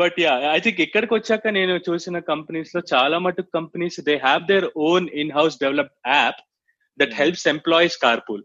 బట్ 0.00 0.16
యా 0.24 0.32
ఐ 0.52 0.58
థింక్ 0.60 0.80
ఇక్కడికి 0.80 1.12
వచ్చాక 1.14 1.48
నేను 1.48 1.74
చూసిన 1.88 2.18
కంపెనీస్లో 2.28 2.80
చాలా 2.92 3.18
మటుకు 3.18 3.50
companies 3.50 3.96
they 4.08 4.14
have 4.18 4.42
their 4.48 4.66
own 4.88 5.06
in 5.22 5.32
house 5.32 5.56
develop 5.64 5.94
app 6.08 6.40
that 6.98 7.14
helps 7.14 7.46
employees 7.48 7.96
carpool 7.98 8.44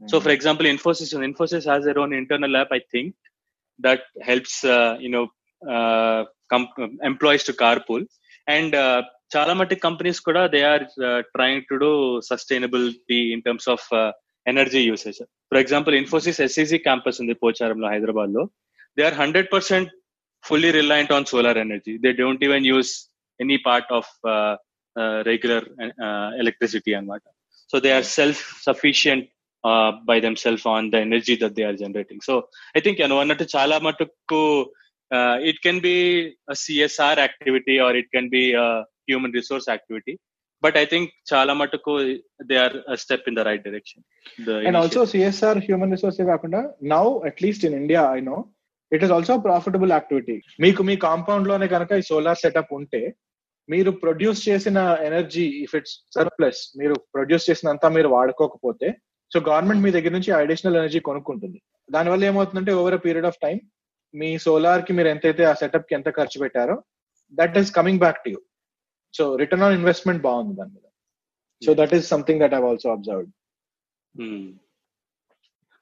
so 0.00 0.16
for 0.20 0.34
example 0.36 0.66
Infosys 0.66 1.12
Infosys 1.28 1.66
has 1.68 1.84
their 1.84 1.98
own 1.98 2.14
internal 2.14 2.56
app 2.56 2.72
I 2.72 2.80
think 2.94 3.14
that 3.78 4.06
helps 4.28 4.60
you know 5.06 5.22
employees 7.10 7.46
to 7.46 7.54
carpool 7.64 8.04
and 8.46 8.74
చాలా 9.34 9.52
మట్టి 9.54 9.76
companies 9.86 10.20
కూడా 10.20 10.42
they 10.46 10.60
are 10.64 10.84
trying 11.34 11.66
to 11.68 11.76
do 11.76 11.90
sustainability 12.30 13.20
in 13.34 13.42
terms 13.42 13.68
of 13.68 13.86
energy 14.46 14.82
usage 14.82 15.20
for 15.50 15.60
example 15.60 15.94
Infosys 15.94 16.40
SEC 16.40 16.78
campus 16.78 17.20
ఉంది 17.20 17.34
పోచారంలో 17.44 17.88
హైదరాబాద్ 17.88 18.32
లో 18.34 18.42
they 18.96 19.02
are 19.02 19.14
hundred 19.14 19.48
percent 19.52 19.90
fully 20.44 20.70
reliant 20.70 21.12
on 21.12 21.24
solar 21.24 21.58
energy 21.58 21.94
they 22.04 22.12
don't 22.12 22.44
even 22.44 22.66
use 22.66 22.92
any 23.40 23.58
part 23.68 23.92
of 23.92 24.10
regular 25.26 25.66
electricity 26.38 26.92
అనమాట 26.94 27.22
so 27.70 27.78
they 27.78 27.90
are 27.92 28.08
self 28.18 28.42
sufficient 28.64 29.26
by 30.07 30.17
them 30.19 30.37
self 30.43 30.65
on 30.67 30.87
the 30.91 31.01
energy 31.07 31.35
that 31.43 31.55
they 31.57 31.63
are 31.63 31.77
generating 31.77 32.23
so 32.29 32.35
I 32.77 32.81
think 32.85 33.01
నువ్వు 33.03 33.23
అన్నట్టు 33.23 33.47
చాలా 33.55 33.77
మటుకు 33.85 34.41
it 35.49 35.59
can 35.65 35.81
be 35.81 35.95
CSR 36.61 37.19
activity 37.19 37.75
or 37.79 37.97
it 37.97 38.11
can 38.15 38.29
be 38.29 38.43
human 39.09 39.35
resource 39.35 39.69
activity 39.69 40.15
but 40.63 40.77
I 40.77 40.85
think 40.85 41.09
చాలా 41.33 41.53
మటుకు 41.53 41.93
they 42.49 42.57
are 42.63 42.75
step 43.03 43.27
in 43.29 43.37
the 43.39 43.43
right 43.49 43.65
direction 43.65 44.03
and 44.65 44.79
also 44.81 45.03
CSR 45.11 45.61
human 45.65 45.93
resource 45.95 46.21
కాకుండా 46.31 46.61
now 46.93 47.05
at least 47.31 47.65
in 47.69 47.77
India 47.81 48.03
I 48.17 48.21
know 48.29 48.37
it 48.91 49.03
is 49.05 49.11
also 49.11 49.35
profitable 49.45 49.91
activity 49.91 50.35
మీకు 50.59 50.81
మీ 50.83 50.95
కాంపౌండ్లోనే 51.05 51.67
కనుక 51.67 51.91
ఈ 52.01 52.03
solar 52.09 52.41
setup 52.43 52.73
ఉంటే 52.79 53.01
మీరు 53.69 53.91
produce 54.03 54.41
చేసిన 54.47 54.79
ఎనర్జీ 55.07 55.45
ఇఫ్ 55.63 55.73
ఇట్స్ 55.75 55.95
సర్ప్లస్ 56.15 56.61
మీరు 56.77 56.95
produce 57.15 57.47
చేసినంత 57.49 57.85
మీరు 57.95 58.09
వాడుకోకపోతే 58.09 58.89
సో 59.35 59.39
గవర్నమెంట్ 59.47 59.83
మీ 59.85 59.89
దగ్గర 59.93 60.13
నుంచి 60.15 60.31
అడిషనల్ 60.35 60.77
ఎనర్జీ 60.81 60.99
కొనుక్కుంటుంది. 61.07 61.57
దానివల్ల 61.89 62.23
ఏమవుతుందంటే 62.29 62.73
over 62.81 62.95
a 62.97 62.99
period 63.05 63.27
of 63.29 63.39
time 63.45 63.57
మీ 64.13 64.29
సోలార్కి 64.43 64.91
మీరు 64.97 65.09
ఎంతైతే 65.13 65.43
ఆ 65.49 65.53
సెటప్కి 65.61 65.93
ఎంత 65.97 66.09
ఖర్చు 66.17 66.37
పెట్టారో 66.43 66.75
that 67.33 67.57
is 67.61 67.71
coming 67.77 68.01
back 68.03 68.19
to 68.25 68.29
you 68.33 68.39
so 69.13 69.23
return 69.41 69.65
on 69.65 69.75
investment 69.79 70.21
బాగుంది 70.27 70.53
దాని 70.59 70.71
మీద. 70.75 70.85
So 71.61 71.73
that 71.79 71.93
is 71.97 72.05
something 72.13 72.41
that 72.43 72.55
I've 72.59 72.67
also 72.69 72.89
observed 72.95 73.31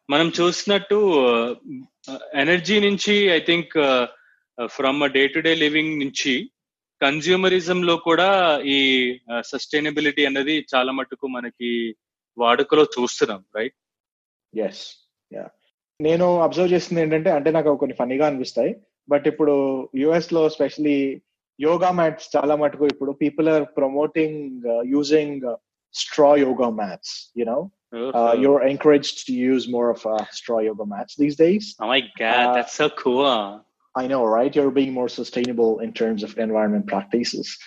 మనం 0.09 0.27
చూసినట్టు 0.37 0.97
uh, 1.25 1.49
ఎనర్జీ 2.43 2.77
నుంచి 2.87 3.13
I 3.35 3.39
think 3.49 3.73
from 4.57 4.99
day 5.15 5.21
to 5.35 5.41
day 5.47 5.51
living 5.63 5.93
నుంచి 6.03 6.33
కన్జ్యూమరిజం 7.01 7.79
లో 7.89 7.95
కూడా 8.07 8.29
ఈ 8.77 8.79
uh, 9.31 9.41
సస్టైనబిలిటీ 9.51 10.25
అనేది 10.31 10.55
చాలా 10.73 10.93
మటుకు 10.99 11.27
మనకి 11.37 11.71
వాడుకలో 12.37 12.83
చూస్తున్నాం 12.95 13.41
రైట్ 13.57 13.77
ఎస్ 14.53 14.83
యా 15.31 15.45
నేను 15.99 16.27
అబ్జర్వ్ 16.45 16.73
చేసింది 16.75 17.01
ఏంటంటే 17.01 17.29
అంటే 17.37 17.49
నాకు 17.57 17.71
కొన్ని 17.83 17.95
ఫనీగా 18.01 18.25
అనిపిస్తాయి 18.29 18.71
బట్ 19.09 19.25
ఇప్పుడు 19.31 19.53
యుఎస్లో 20.03 20.43
స్పెషలీ 20.55 20.97
యోగా 21.59 21.89
మ్యాట్స్ 21.99 22.27
చాలా 22.35 22.53
మటుకు 22.63 22.85
ఇప్పుడు 22.93 23.11
people 23.23 23.47
are 23.55 23.65
promoting 23.79 24.65
using 24.95 25.45
straw 25.95 26.31
yoga 26.45 26.69
mats 26.81 27.15
you know 27.41 27.59
uh, 27.93 28.35
you're 28.37 28.63
encouraged 28.63 29.27
to 29.27 29.33
use 29.33 29.67
more 29.67 29.89
of 29.91 30.05
uh, 30.05 30.25
straw 30.31 30.59
yoga 30.59 30.85
mats 30.85 31.15
these 31.15 31.35
days. 31.35 31.75
Oh 31.79 31.87
my 31.87 32.01
god, 32.17 32.47
uh, 32.47 32.53
that's 32.53 32.73
so 32.73 32.89
cool. 32.89 33.63
I 33.95 34.07
know, 34.07 34.25
right? 34.25 34.53
You're 34.55 34.71
being 34.71 34.93
more 34.93 35.09
sustainable 35.09 35.79
in 35.79 35.93
terms 35.93 36.23
of 36.23 36.37
environment 36.37 36.87
practices. 36.87 37.57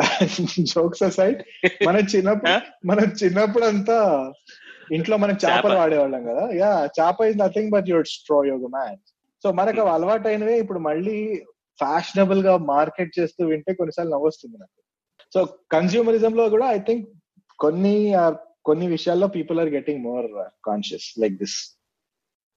Jokes 0.70 1.02
aside 1.06 1.40
మన 1.86 1.96
చిన్నప్పుడు 2.12 2.52
మన 2.90 3.00
చిన్నప్పుడు 3.20 3.64
అంతా 3.70 3.96
ఇంట్లో 4.90 5.16
మనం 5.16 5.36
చేపలు 5.42 5.76
వాడేవాళ్ళం 5.80 6.22
కదా. 6.30 6.44
యా 6.60 6.70
చేప 6.96 7.26
is 7.28 7.40
nothing 7.40 7.72
but 7.74 7.88
your 7.90 8.08
straw 8.12 8.38
yoga 8.48 8.68
mat 8.74 9.04
so 9.44 9.50
మనకు 9.58 9.82
అలవాటు 9.92 10.28
అయినవే 10.28 10.56
ఇప్పుడు 10.62 10.80
మళ్ళీ 10.88 11.16
ఫ్యాషనబుల్గా 11.78 12.54
మార్కెట్ 12.72 13.12
చేస్తూ 13.18 13.42
వింటే 13.46 13.72
కొన్నిసార్లు 13.74 14.12
నవ్వొస్తుంది 14.14 14.56
నాకు. 14.58 14.76
సో 15.32 15.40
కన్స్యూమరిజం 15.74 16.34
లో 16.36 16.46
కూడా 16.48 16.66
ఐ 16.70 16.80
థింక్ 16.88 17.04
కొన్ని 17.58 17.94
కొన్ని 18.62 18.86
విషయాల్లో 18.94 19.28
people 19.36 19.60
are 19.60 19.70
getting 19.76 20.02
more 20.06 20.26
conscious 20.66 21.08
like 21.22 21.36
this 21.36 21.58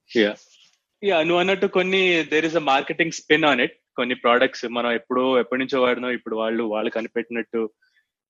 yeah 0.10 1.17
నువ్వు 1.23 1.39
అన్నట్టు 1.41 1.67
కొన్ని 1.77 2.01
there 2.32 2.45
is 2.45 2.58
a 2.58 2.65
marketing 2.69 3.15
spin 3.19 3.45
on 3.49 3.62
it 3.65 3.75
కొన్ని 3.97 4.15
ప్రోడక్ట్స్ 4.15 4.65
మనం 4.77 4.91
ఎప్పుడో 4.91 5.23
ఎప్పటి 5.41 5.62
నుంచో 5.62 5.79
వాడినో 5.82 6.10
ఇప్పుడు 6.12 6.36
వాళ్ళు 6.36 6.63
వాళ్ళు 6.73 6.89
కనిపెట్టినట్టు 6.89 7.62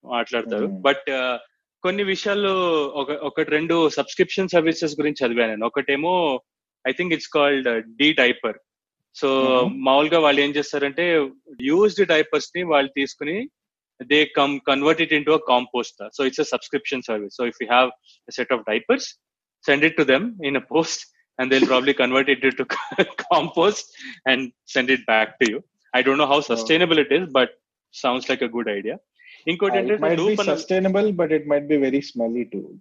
మాట్లాడతారు. 0.06 0.68
బట్ 0.88 1.10
కొన్ని 1.84 2.04
విషయాల్లో 2.04 2.54
ఒక 3.02 3.12
ఒకటి 3.30 3.50
రెండు 3.52 3.76
సబ్స్క్రిప్షన్ 3.90 4.54
సర్వీసెస్ 4.56 4.98
గురించి 5.00 5.22
చదివాను 5.24 5.52
నేను. 5.54 5.66
ఒకటేమో 5.66 6.14
I 6.86 6.92
think 6.92 7.14
it's 7.16 7.34
called 7.38 7.70
D 8.02 8.08
diaper 8.22 8.60
so 9.16 9.30
మామూలుగా 9.88 10.20
వాళ్ళు 10.20 10.40
ఏం 10.42 10.52
చేస్తారంటే 10.52 11.04
యూజ్డ్ 11.62 12.08
డైపర్స్ని 12.08 12.62
వాళ్ళు 12.64 12.90
తీసుకుని 13.00 13.38
they 14.00 14.20
come 14.38 14.54
convert 14.70 15.02
it 15.02 15.14
into 15.14 15.34
a 15.34 15.42
compost 15.50 16.00
so 16.18 16.22
it's 16.30 16.44
a 16.46 16.48
subscription 16.54 17.06
service 17.10 17.36
so 17.40 17.46
if 17.52 17.60
you 17.62 17.68
have 17.68 17.90
set 18.28 18.54
of 18.56 18.64
diapers 18.72 19.08
send 19.66 19.86
it 19.90 19.98
to 19.98 20.06
them 20.14 20.26
in 20.50 20.58
a 20.58 20.66
post 20.74 21.04
and 21.39 21.51
they'll 21.51 21.67
probably 21.67 21.95
convert 21.95 22.29
it 22.29 22.43
into 22.43 22.65
compost 23.33 23.85
and 24.27 24.53
send 24.65 24.91
it 24.91 25.07
back 25.07 25.39
to 25.41 25.51
you. 25.51 25.65
I 25.95 26.03
don't 26.03 26.19
know 26.19 26.27
how 26.27 26.41
sustainable 26.41 26.99
it 26.99 27.13
is, 27.13 27.29
but 27.31 27.51
sounds 27.95 28.29
like 28.29 28.43
a 28.43 28.49
good 28.49 28.69
idea. 28.69 28.97
Incote 29.47 29.73
uh, 29.73 29.93
it 29.95 30.01
might 30.01 30.17
be 30.17 30.37
sustainable, 30.37 31.13
but 31.13 31.31
it 31.33 31.47
might 31.47 31.69
be 31.69 31.77
very 31.77 32.03
smelly 32.03 32.45
too. 32.45 32.79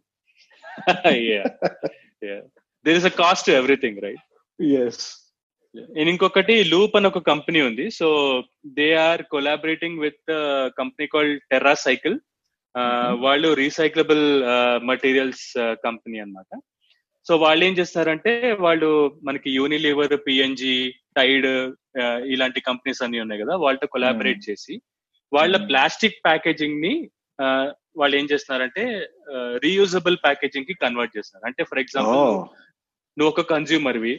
yeah, 1.06 1.48
yeah. 2.22 2.42
There 2.84 2.96
is 2.96 3.06
a 3.06 3.12
cost 3.12 3.46
to 3.46 3.56
everything, 3.56 3.96
right? 4.02 4.22
Yes. 4.60 4.98
ఇంకొకటి 6.02 6.54
loop 6.72 6.96
అని 6.98 7.08
ఒక 7.10 7.20
company 7.30 7.60
ఉంది 7.62 7.86
so 7.98 8.08
they 8.78 8.88
are 9.08 9.22
collaborating 9.34 10.00
with 10.06 10.32
company 10.80 11.06
called 11.14 11.36
TerraCycle 11.88 12.16
వాళ్ళు 13.26 13.50
recyclable 13.62 14.24
materials 14.92 15.46
company 15.86 16.18
అనమాట 16.24 16.50
so 17.27 17.37
వాళ్ళు 17.37 17.63
ఏం 17.65 17.75
చేస్తారంటే 17.79 18.33
వాళ్ళు 18.61 18.89
మనకి 19.23 19.49
యూనిలివర్ 19.51 20.15
పిఎన్జి 20.27 20.75
టైడ్ 21.17 21.49
ఇలాంటి 22.27 22.61
కంపెనీస్ 22.61 23.03
అన్ని 23.03 23.21
ఉన్నాయి 23.21 23.43
కదా 23.43 23.57
వాళ్ళతో 23.57 23.87
కొలాబరేట్ 23.87 24.51
చేసి 24.51 24.75
వాళ్ళ 25.33 25.57
ప్లాస్టిక్ 25.67 26.19
ప్యాకేజింగ్ని 26.25 26.95
వాళ్ళు 27.97 28.15
ఏం 28.17 28.27
చేస్తున్నారంటే 28.33 28.85
రీయూజబుల్ 29.65 30.17
ప్యాకేజింగ్కి 30.17 30.75
కన్వర్ట్ 30.75 31.17
చేస్తున్నారు. 31.17 31.47
అంటే 31.47 31.63
ఫర్ 31.65 31.79
ఎగ్జాంపుల్ 31.79 32.21
నువ్వు 33.17 33.31
ఒక 33.33 33.45
కన్జ్యూమర్వి 33.55 34.15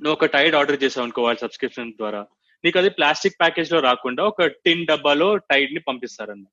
నువ్వు 0.00 0.12
ఒక 0.12 0.26
టైడ్ 0.26 0.54
ఆర్డర్ 0.54 0.82
చేసావు 0.84 1.04
అనుకో 1.04 1.22
వాళ్ళ 1.22 1.38
సబ్స్క్రిప్షన్ 1.38 1.92
ద్వారా 1.92 2.22
నీకు 2.64 2.78
అది 2.78 2.90
ప్లాస్టిక్ 2.90 3.40
ప్యాకేజ్లో 3.40 3.80
రాకుండా 3.80 4.22
ఒక 4.24 4.46
టిన్ 4.64 4.86
డబ్బాలో 4.86 5.36
టైడ్ని 5.52 5.80
పంపిస్తారన్న 5.80 6.46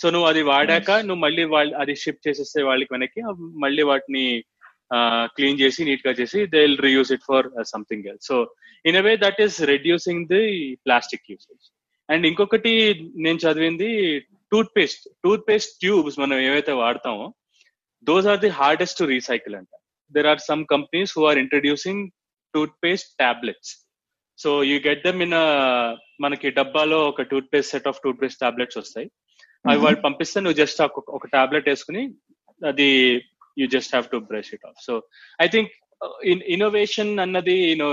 సో 0.00 0.10
నువ్వు 0.10 0.28
అది 0.28 0.42
వాడాక 0.42 0.90
నువ్వు 1.06 1.22
మళ్ళీ 1.22 1.44
వాళ్ళు 1.44 1.74
అది 1.76 1.94
షిప్ 1.96 2.24
చేసేస్తే 2.28 2.62
వాళ్ళకి 2.62 2.90
వెనక్కి 2.94 3.22
మళ్ళీ 3.64 3.82
వాటిని 3.82 4.24
క్లీన్ 5.36 5.60
చేసి 5.60 5.86
నీట్గా 5.88 6.12
చేసి 6.20 6.40
they 6.52 6.60
will 6.64 6.82
reuse 6.86 7.10
it 7.16 7.26
for 7.30 7.48
something 7.72 8.06
else 8.10 8.20
so 8.28 8.36
in 8.84 8.98
a 9.00 9.02
way 9.08 9.12
that 9.24 9.40
is 9.46 9.56
reducing 9.72 10.24
the 10.34 10.44
plastic 10.86 11.30
usage 11.30 11.64
and 12.08 12.26
ఇంకొకటి 12.26 12.72
నేను 13.24 13.40
చదివింది 13.44 13.90
tooth 14.52 14.72
paste 14.76 15.04
tooth 15.24 15.44
paste 15.48 15.74
tubes 15.80 16.18
మనం 16.22 16.38
ఏవైతే 16.48 16.74
వాడతామో 16.82 17.26
those 18.06 18.28
are 18.32 18.40
the 18.44 18.50
hardest 18.60 18.98
to 18.98 19.04
recycle 19.14 19.54
అంట. 19.60 19.72
There 20.14 20.28
are 20.32 20.42
some 20.50 20.62
companies 20.74 21.12
who 21.18 21.22
are 21.30 21.38
introducing 21.44 22.02
toothpaste 22.84 23.10
tablets 23.18 23.72
so 24.38 24.50
you 24.70 24.76
get 24.88 25.04
them 25.06 25.20
in 25.26 25.34
మనకి 26.20 26.48
డబ్బాలో 26.58 26.98
ఒక 27.08 27.22
toothpaste 27.54 27.72
set 27.74 27.88
of 27.90 28.00
toothpaste 28.22 28.40
tablets 28.44 28.78
వస్తాయి. 28.78 29.08
అవి 29.64 29.80
వాళ్ళు 29.84 30.00
పంపిస్తే 30.00 30.38
నువ్వు 30.40 30.58
జస్ట్ 30.62 30.80
ఒక 31.16 31.26
టాబ్లెట్ 31.36 31.68
వేసుకుని 31.68 32.02
అది 32.62 32.88
you 33.60 33.66
just 33.74 33.92
have 33.94 34.08
to 34.14 34.18
brush 34.30 34.50
it 34.56 34.66
off 34.70 34.78
so 34.86 34.94
I 35.44 35.48
think 35.54 35.70
innovation 36.54 37.12
అన్నది 37.24 37.56
యూనో 37.70 37.88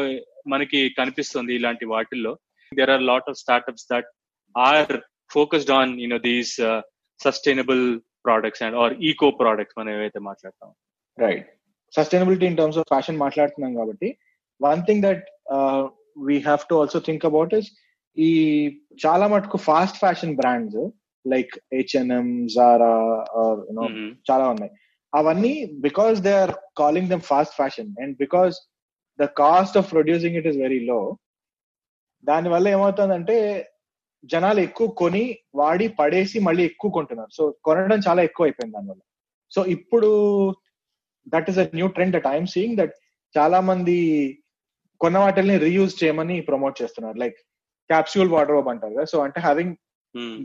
మనకి 0.53 0.79
కనిపిస్తుంది 0.99 1.51
ఇలాంటి 1.59 1.85
వాటిల్లో. 1.93 2.33
There 2.71 2.91
are 2.95 3.03
lot 3.11 3.29
of 3.31 3.39
startups 3.43 3.87
that 3.93 4.09
are 4.55 4.93
focused 5.31 5.73
on 5.79 5.93
you know 6.03 6.19
these 6.29 6.53
sustainable 7.19 7.83
products 8.27 8.63
and 8.65 8.77
or 8.83 8.93
eco 9.09 9.29
products 9.41 9.77
మనం 9.79 9.91
ఏవైతే 9.97 10.19
మాట్లాడతాం 10.29 10.71
right 11.17 11.47
sustainability 11.93 12.45
in 12.49 12.57
terms 12.59 12.79
of 12.81 12.89
fashion 12.93 13.23
మాట్లాడుతున్నాం 13.25 13.73
కాబట్టి 13.79 14.09
one 14.61 14.81
thing 14.87 15.03
that 15.07 15.25
we 16.29 16.37
have 16.47 16.61
to 16.69 16.75
also 16.81 16.99
think 17.07 17.25
about 17.31 17.53
is 17.59 17.69
ఈ 18.17 18.31
చాలా 19.05 19.25
మటుకు 19.33 19.57
fast 19.69 19.97
fashion 20.03 20.35
brands 20.41 20.79
like 21.25 21.53
H and M 21.75 22.27
Zara 22.55 22.91
you know 23.67 23.85
చాలా 24.29 24.45
ఉన్నాయి. 24.53 24.71
అవన్నీ 25.19 25.53
because 25.85 26.17
they 26.21 26.33
are 26.43 26.53
calling 26.77 27.09
them 27.09 27.23
fast 27.31 27.55
fashion 27.59 27.91
and 28.01 28.13
because 28.23 28.55
the 29.19 29.25
cost 29.41 29.77
of 29.77 29.91
producing 29.93 30.37
it 30.39 30.47
is 30.47 30.57
very 30.57 30.79
low 30.85 30.99
దానివల్ల 32.23 32.67
ఏమవుతుందంటే 32.75 33.37
జనాలు 34.23 34.59
ఎక్కువ 34.59 34.87
కొని 35.01 35.23
వాడి 35.55 35.87
పడేసి 35.99 36.37
మళ్ళీ 36.39 36.63
ఎక్కువ 36.63 36.89
కొంటున్నారు. 36.91 37.31
సో 37.37 37.43
కొనడం 37.63 37.99
చాలా 38.07 38.21
ఎక్కువ 38.23 38.45
అయిపోయింది 38.47 38.75
దానివల్ల 38.75 39.01
సో 39.51 39.65
ఇప్పుడు 39.65 40.09
that 41.33 41.49
is 41.49 41.59
a 41.63 41.65
new 41.79 41.87
trend 41.87 42.15
that 42.15 42.27
I'm 42.27 42.49
seeing 42.55 42.77
that 42.77 42.95
చాలా 43.35 43.59
మంది 43.59 43.97
కొన్న 45.01 45.17
వాటిని 45.17 45.55
రీయూజ్ 45.57 45.93
చేయమని 46.03 46.35
ప్రమోట్ 46.41 46.75
చేస్తున్నారు. 46.81 47.17
లైక్ 47.23 47.37
క్యాప్సూల్ 47.89 48.29
వాటర్ 48.29 48.69
అంటారు 48.73 48.93
కదా. 48.93 49.05
సో 49.05 49.17
అంటే 49.19 49.39
హ్యావింగ్ 49.39 49.75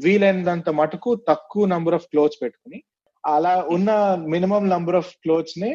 వీలైనంత 0.05 0.71
మటుకు 0.81 1.11
తక్కువ 1.29 1.67
నంబర్ 1.67 1.95
ఆఫ్ 1.95 2.09
క్లోత్స్ 2.13 2.43
పెట్టుకుని 2.43 2.79
అలా 3.25 3.55
ఉన్న 3.77 3.91
minimum 4.35 4.65
number 4.69 4.99
of 5.01 5.11
క్లోత్స్ని 5.25 5.73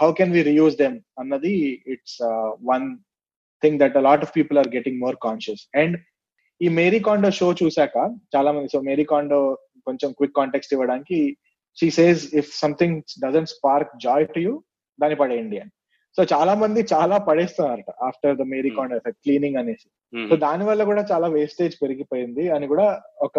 how 0.00 0.08
can 0.12 0.34
we 0.36 0.42
reuse 0.42 0.76
them 0.82 0.96
అన్నది 1.18 1.54
it's 1.94 2.18
one 2.70 2.86
thing 3.62 3.78
that 3.82 3.96
lot 4.08 4.24
of 4.26 4.34
people 4.38 4.58
are 4.62 4.70
getting 4.76 5.00
more 5.04 5.16
conscious 5.26 5.64
and 5.82 5.96
ఈ 6.60 6.68
మేరీ 6.80 7.00
కాండో 7.08 7.30
షో 7.38 7.48
చూసాక 7.62 7.96
చాలా 8.34 8.50
మంది 8.56 8.68
సో 8.74 8.80
మేరీ 8.80 9.04
కాండో 9.04 9.38
కొంచెం 9.86 10.10
క్విక్ 10.12 10.36
కాంటెక్స్ట్ 10.40 10.74
ఇవ్వడానికి 10.76 11.18
she 11.78 11.88
says 11.98 12.22
if 12.40 12.50
something 12.64 13.00
doesn't 13.24 13.50
spark 13.54 13.90
joy 14.06 14.26
to 14.34 14.40
you 14.46 14.52
దాన్ని 14.98 15.16
పడేయండి 15.22 15.56
అని. 15.62 15.72
సో 16.16 16.22
చాలా 16.32 16.52
మంది 16.60 16.80
చాలా 16.92 17.16
పడేస్తున్నారట 17.28 17.90
after 18.08 18.38
the 18.38 18.44
Marie 18.52 18.70
Kondo 18.76 18.94
effect 19.00 19.20
cleaning 19.24 19.58
అనేసి. 19.62 19.86
సో 20.30 20.34
దాని 20.44 20.64
వల్ల 20.64 20.82
కూడా 20.84 21.02
చాలా 21.12 21.26
వేస్టేజ్ 21.34 21.74
పెరిగిపోయింది 21.82 22.44
అని 22.56 22.66
కూడా 22.72 22.86
ఒక 23.26 23.38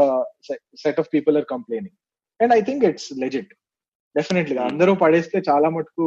set 0.83 0.99
of 1.03 1.09
people 1.15 1.37
are 1.39 1.47
complaining 1.53 1.97
and 2.39 2.53
I 2.57 2.61
think 2.67 2.83
it's 2.89 3.09
legit 3.23 3.51
definitely 4.15 4.57
అందరూ 4.69 4.91
పడేస్తే 5.03 5.37
చాలా 5.49 5.67
మటుకు 5.75 6.05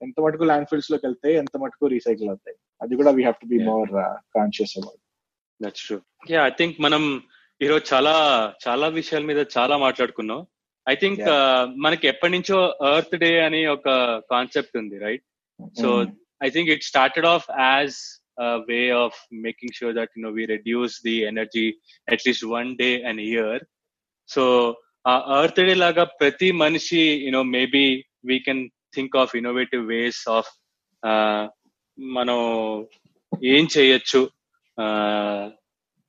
ఎంత 0.00 0.16
మటుకు 0.24 0.44
ల్యాండ్ 0.50 0.68
ఫిల్స్లోకి 0.70 1.04
వెళ్తాయి 1.06 1.34
ఎంత 1.42 1.54
మటుకు 1.62 1.84
రీసైకిల్ 1.94 2.30
అవుతాయి. 2.32 2.56
అది 2.80 2.94
కూడా 3.00 3.10
we 3.16 3.22
have 3.22 3.38
to 3.42 3.48
be 3.52 3.58
more 3.70 3.90
conscious 4.36 4.74
about 4.80 5.00
that's 5.60 5.84
true 5.88 5.98
yeah 6.32 6.40
I 6.50 6.52
think 6.60 6.78
మనం 6.86 7.02
ఈరోజు 7.60 7.84
చాలా 7.92 8.14
చాలా 8.66 8.86
విషయాల 8.98 9.24
మీద 9.30 9.40
చాలా 9.56 9.74
మాట్లాడుకున్నాం. 9.84 10.40
ఐ 10.86 10.94
థింక్ 11.02 11.20
మనకి 11.84 12.04
ఎప్పటి 12.12 12.32
నుంచో 12.36 12.58
ఎర్త్ 12.94 13.16
డే 13.24 13.30
అని 13.46 13.60
ఒక 13.76 13.88
కాన్సెప్ట్ 14.34 14.78
ఉంది 14.80 14.96
right 15.06 15.24
so 15.80 15.88
I 16.46 16.48
think 16.56 16.70
it 16.74 16.86
started 16.90 17.28
off 17.34 17.46
as 17.66 17.98
way 18.70 18.80
of 19.04 19.18
making 19.46 19.76
sure 19.78 19.94
that 19.98 20.12
you 20.16 20.22
know 20.26 20.32
we 20.38 20.44
reduce 20.54 20.96
the 21.08 21.16
energy 21.32 21.66
at least 22.08 22.46
one 22.56 22.70
day 22.82 22.90
and 23.10 23.22
year 23.28 23.62
so 24.28 24.44
ఆ 25.04 25.12
Earth 25.36 25.60
Day 25.60 25.74
లాగా 25.74 26.04
ప్రతి 26.20 26.48
మనిషి 26.58 27.02
you know 27.24 27.42
maybe 27.52 27.84
we 28.24 28.36
can 28.38 28.62
think 28.94 29.16
of 29.16 29.32
innovative 29.36 29.84
ways 29.88 30.20
of 30.28 30.50
మనం 31.98 32.38
ఏం 33.52 33.64
చేయొచ్చు 33.76 34.20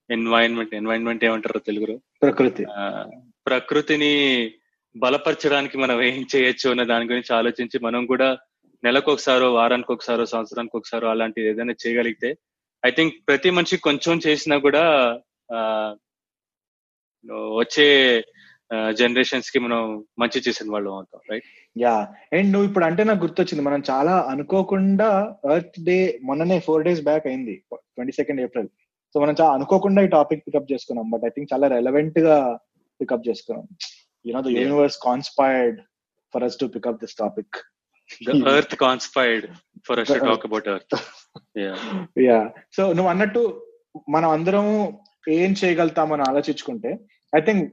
environment 0.10 0.73
environment 0.75 1.23
ఏమంటారు 1.25 1.60
తెలుగులో? 1.60 1.95
ప్రకృతి. 2.21 2.63
ప్రకృతిని 3.45 4.13
బలపరచడానికి 4.95 5.75
మనం 5.77 5.97
ఏం 6.01 6.21
చేయొచ్చు 6.36 6.67
అన్న 6.69 6.84
దాని 6.84 7.10
గురించి 7.10 7.32
ఆలోచించి 7.34 7.77
మనం 7.79 8.01
కూడా 8.06 8.27
నెలకు 8.84 9.10
ఒకసారో 9.12 9.47
వారానికి 9.53 9.91
ఒకసారో 9.91 10.23
సంవత్సరానికి 10.25 10.77
ఒకసారో 10.77 11.06
అలాంటిది 11.10 11.47
ఏదైనా 11.47 11.75
చేయగలిగితే 11.84 12.29
ఐ 12.84 12.91
థింక్ 12.91 13.15
ప్రతి 13.27 13.49
మనిషి 13.49 13.75
కొంచెం 13.79 14.15
చేసినా 14.27 14.56
కూడా 14.58 14.84
వచ్చే 17.58 17.88
జనరేషన్స్కి 18.97 19.59
మనం 19.59 19.79
మంచి 20.19 20.43
చేసిన 20.45 20.71
వాళ్ళు 20.71 20.89
అవుతాం 20.91 21.21
రైట్ 21.31 21.47
యా. 21.75 21.93
అండ్ 22.33 22.49
నువ్వు 22.53 22.67
ఇప్పుడు 22.67 22.86
అంటే 22.86 23.03
నాకు 23.03 23.23
గుర్తొచ్చింది 23.25 23.63
మనం 23.63 23.83
చాలా 23.89 24.15
అనుకోకుండా 24.31 25.09
ఎర్త్ 25.55 25.79
డే 25.81 25.97
మొన్ననే 26.23 26.59
ఫోర్ 26.59 26.83
డేస్ 26.83 27.01
బ్యాక్ 27.01 27.27
అయింది 27.27 27.55
ట్వంటీ 27.95 28.12
సెకండ్ 28.12 28.41
ఏప్రిల్ 28.41 28.69
సో 29.15 29.19
మనం 29.19 29.36
చాలా 29.41 29.51
అనుకోకుండా 29.53 30.01
ఈ 30.01 30.09
టాపిక్ 30.09 30.45
పికప్ 30.47 30.71
చేసుకున్నాం 30.71 31.09
బట్ 31.09 31.25
ఐ 31.25 31.29
థింక్ 31.29 31.51
చాలా 31.53 31.67
రెలవెంట్గా 31.67 32.38
పికప్ 32.99 33.27
చేసుకున్నాం. 33.29 33.65
You know 34.25 34.41
the 34.41 34.51
universe 34.57 34.97
conspired 35.03 35.79
for 36.33 36.43
us 36.43 36.57
to 36.57 36.67
pick up 36.75 37.01
this 37.03 37.15
topic 37.15 37.55
The 38.21 38.33
earth 38.47 38.73
conspired 38.77 39.45
for 39.86 39.95
us 39.99 40.07
to 40.07 40.19
talk 40.19 40.43
about 40.43 40.65
earth. 40.67 40.93
Yeah. 41.55 41.75
Yeah 42.27 42.39
so 42.73 42.81
నువ్వు 42.93 43.09
అన్నట్టు 43.09 43.41
మనం 44.09 44.29
అందరం 44.29 44.65
ఏం 45.33 45.51
చేయగలుగుతామని 45.62 46.23
ఆలోచించుకుంటే 46.29 46.91
ఐ 47.33 47.41
థింక్ 47.41 47.63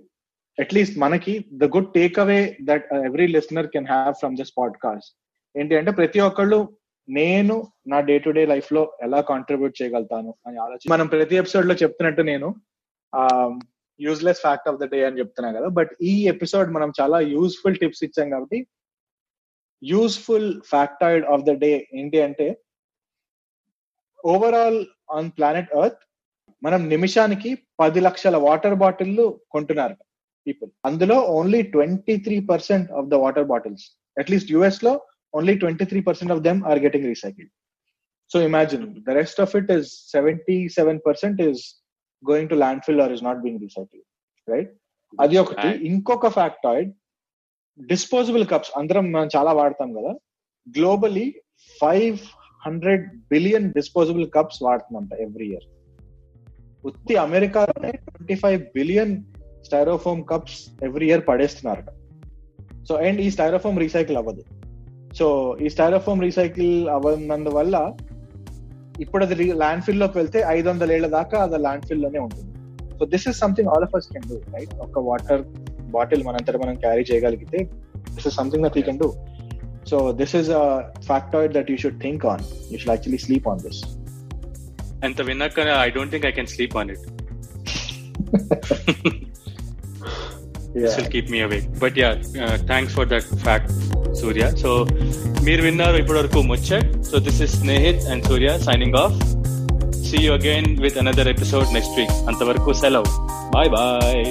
అట్లీస్ట్ 0.61 0.99
మనకి 0.99 1.45
the 1.53 1.65
good 1.65 1.95
takeaway 2.19 2.57
that 2.65 2.95
every 2.95 3.27
listener 3.27 3.67
can 3.67 3.87
have 3.87 4.15
from 4.15 4.37
this 4.37 4.53
podcast 4.59 5.17
ఏంటి 5.57 5.77
అంటే 5.77 5.91
ప్రతి 5.91 6.21
ఒక్కళ్ళు 6.21 6.77
నేను 7.09 7.73
నా 7.87 8.01
డే 8.01 8.19
టు 8.19 8.31
డే 8.31 8.47
లైఫ్లో 8.47 8.99
ఎలా 9.03 9.21
కాంట్రిబ్యూట్ 9.21 9.83
చేయగలుగుతాను 9.83 10.35
అని 10.47 10.59
ఆలోచన 10.59 10.91
మనం 10.91 11.07
ప్రతి 11.07 11.37
ఎపిసోడ్లో 11.37 11.75
చెప్తున్నట్టు 11.75 12.23
నేను 12.23 12.55
useless 14.01 14.41
fact 14.41 14.69
of 14.69 14.77
the 14.77 14.85
day 14.85 15.05
అని 15.05 15.19
చెప్తున్నా 15.19 15.53
కదా. 15.53 15.69
బట్ 15.69 15.91
ఈ 16.03 16.29
ఎపిసోడ్ 16.29 16.71
మనం 16.71 16.93
చాలా 17.01 17.21
యూస్ఫుల్ 17.21 17.77
టిప్స్ 17.77 18.05
ఇచ్చాం 18.05 18.31
కాబట్టి 18.31 18.67
useful 19.85 20.63
factoid 20.63 21.27
of 21.27 21.43
the 21.43 21.51
day 21.51 21.89
ఏంటి 21.95 22.23
అంటే 22.23 22.61
ఓవరాల్ 24.25 24.87
ఆన్ 25.11 25.31
ప్లానెట్ 25.39 25.73
ఎర్త్ 25.73 25.99
మనం 26.63 26.89
నిమిషానికి 26.89 27.59
పది 27.81 28.01
లక్షల 28.01 28.37
వాటర్ 28.37 28.75
బాటిల్లు 28.75 29.41
కొంటున్నారు. 29.51 29.97
పీపుల్ 30.51 30.71
అందులో 30.89 31.17
only 31.39 31.63
twenty 31.75 32.17
three 32.27 32.37
percent 32.53 32.91
of 33.01 33.09
the 33.13 33.19
water 33.25 33.49
bottles 33.53 33.87
at least 34.17 34.53
యుఎస్లో 34.55 34.93
only 35.35 35.55
twenty 35.63 35.85
three 35.91 36.01
percent 36.09 36.33
of 36.35 36.43
them 36.47 36.61
are 36.71 36.81
getting 36.87 37.09
recycled 37.13 37.53
so 38.31 38.41
imagine 38.49 38.87
the 39.07 39.17
rest 39.21 39.41
of 39.45 39.55
it 39.61 39.71
is 39.77 39.91
seventy 40.15 40.57
seven 40.77 41.01
percent 41.07 41.41
is 41.49 41.63
going 42.23 42.51
to 42.53 42.59
landfill 42.87 43.03
or 43.05 43.13
is 43.17 43.25
not 43.29 43.41
being 43.45 43.63
recycle 43.67 44.03
right 44.49 44.73
అది 45.19 45.37
ఒకటి. 45.43 45.69
ఇంకొక 45.89 46.29
ఫ్యాక్టాయిడ్ 46.37 46.91
disposable 47.79 48.45
cups 48.53 48.73
అందరం 48.77 49.05
మనం 49.13 49.29
చాలా 49.35 49.53
వాడతాం 49.59 49.91
కదా. 49.99 50.13
Globally 50.67 51.27
five 51.81 52.19
hundred 52.63 53.05
billion 53.31 53.69
disposable 53.79 54.27
cups 54.37 54.61
వాడుతున్నాం 54.67 55.05
every 55.27 55.47
year 55.51 55.67
ఉత్తి 56.85 57.15
అమెరికాలోనే 57.25 57.91
twenty 58.05 58.37
five 58.43 58.61
billion 58.77 59.15
styrofoam 59.67 60.23
cups 60.31 60.59
every 60.89 61.07
year 61.11 61.25
పడేస్తున్నారట. 61.29 61.89
So 62.89 62.95
and 63.07 63.21
ఈ 63.25 63.29
స్టైరోఫోమ్ 63.37 63.79
రీసైకిల్ 63.85 64.19
అవ్వదు. 64.21 64.43
సో 65.19 65.27
ఈ 65.65 65.69
స్టైరోఫోమ్ 65.75 66.23
రీసైకిల్ 66.29 66.73
అవ్వనందువల్ల 66.97 67.77
ఇప్పుడు 69.05 69.23
అది 69.27 69.35
ల్యాండ్ 69.63 69.85
ఫిల్లోకి 69.89 70.17
వెళ్తే 70.21 70.39
ఐదు 70.57 70.67
వందల 70.71 70.93
ఏళ్ళ 70.97 71.07
దాకా 71.19 71.37
అది 71.47 71.59
ల్యాండ్ 71.67 71.87
ఫిల్లోనే 71.91 72.21
ఉంటుంది. 72.27 72.47
So 72.99 73.05
this 73.13 73.27
is 73.31 73.39
something 73.45 73.69
all 73.73 73.85
of 73.87 73.95
us 73.99 74.09
can 74.15 74.27
do 74.31 74.37
right 74.55 74.73
ఒక 74.87 74.99
వాటర్ 75.09 75.43
బాటిల్ 75.95 76.23
మనంతట 76.27 76.57
మనం 76.65 76.75
క్యారీ 76.83 77.05
చేయగలిగితే 77.11 77.59
this 78.17 78.27
is 78.31 78.37
something 78.41 78.65
that 78.67 78.77
we 78.79 78.83
can 78.89 79.01
do 79.03 79.09
so 79.91 79.99
this 80.21 80.35
is 80.41 80.51
a 80.61 80.65
factoid 81.09 81.55
that 81.57 81.71
you 81.73 81.77
should 81.85 82.01
think 82.07 82.27
on 82.33 82.45
you 82.73 82.77
should 82.83 82.93
actually 82.95 83.21
sleep 83.27 83.49
on 83.53 83.63
this 83.67 83.81
అంత 85.09 85.21
విన్నాక 85.31 85.67
I 85.87 85.89
don't 85.97 86.13
think 86.15 86.27
I 86.31 86.35
can 86.39 86.51
sleep 86.55 86.77
on 86.81 86.91
it 86.95 87.07
this 90.75 90.97
will 90.99 91.11
keep 91.15 91.31
me 91.31 91.41
away 91.41 91.61
but 91.85 91.99
yeah 91.99 92.11
thanks 92.71 92.95
for 92.99 93.09
that 93.09 93.29
fact 93.47 93.73
Surya 94.21 94.45
so 94.63 94.71
మీరు 95.47 95.63
విన్నారు 95.63 95.97
ఇప్పటి 95.97 96.19
వరకు 96.19 96.41
ముచ్చట్. 96.43 96.89
So 97.11 97.19
this 97.27 97.41
is 97.47 97.55
Snehith 97.61 98.05
and 98.13 98.25
Surya 98.31 98.59
signing 98.69 98.97
off 99.05 99.17
see 100.09 100.19
you 100.27 100.33
again 100.33 100.71
with 100.85 100.99
another 100.99 101.29
episode 101.29 101.69
next 101.77 101.97
week 102.01 102.17
అంతవరకు 102.31 102.73
సెలవు. 102.83 103.11
Bye 103.55 103.71
bye 103.77 104.25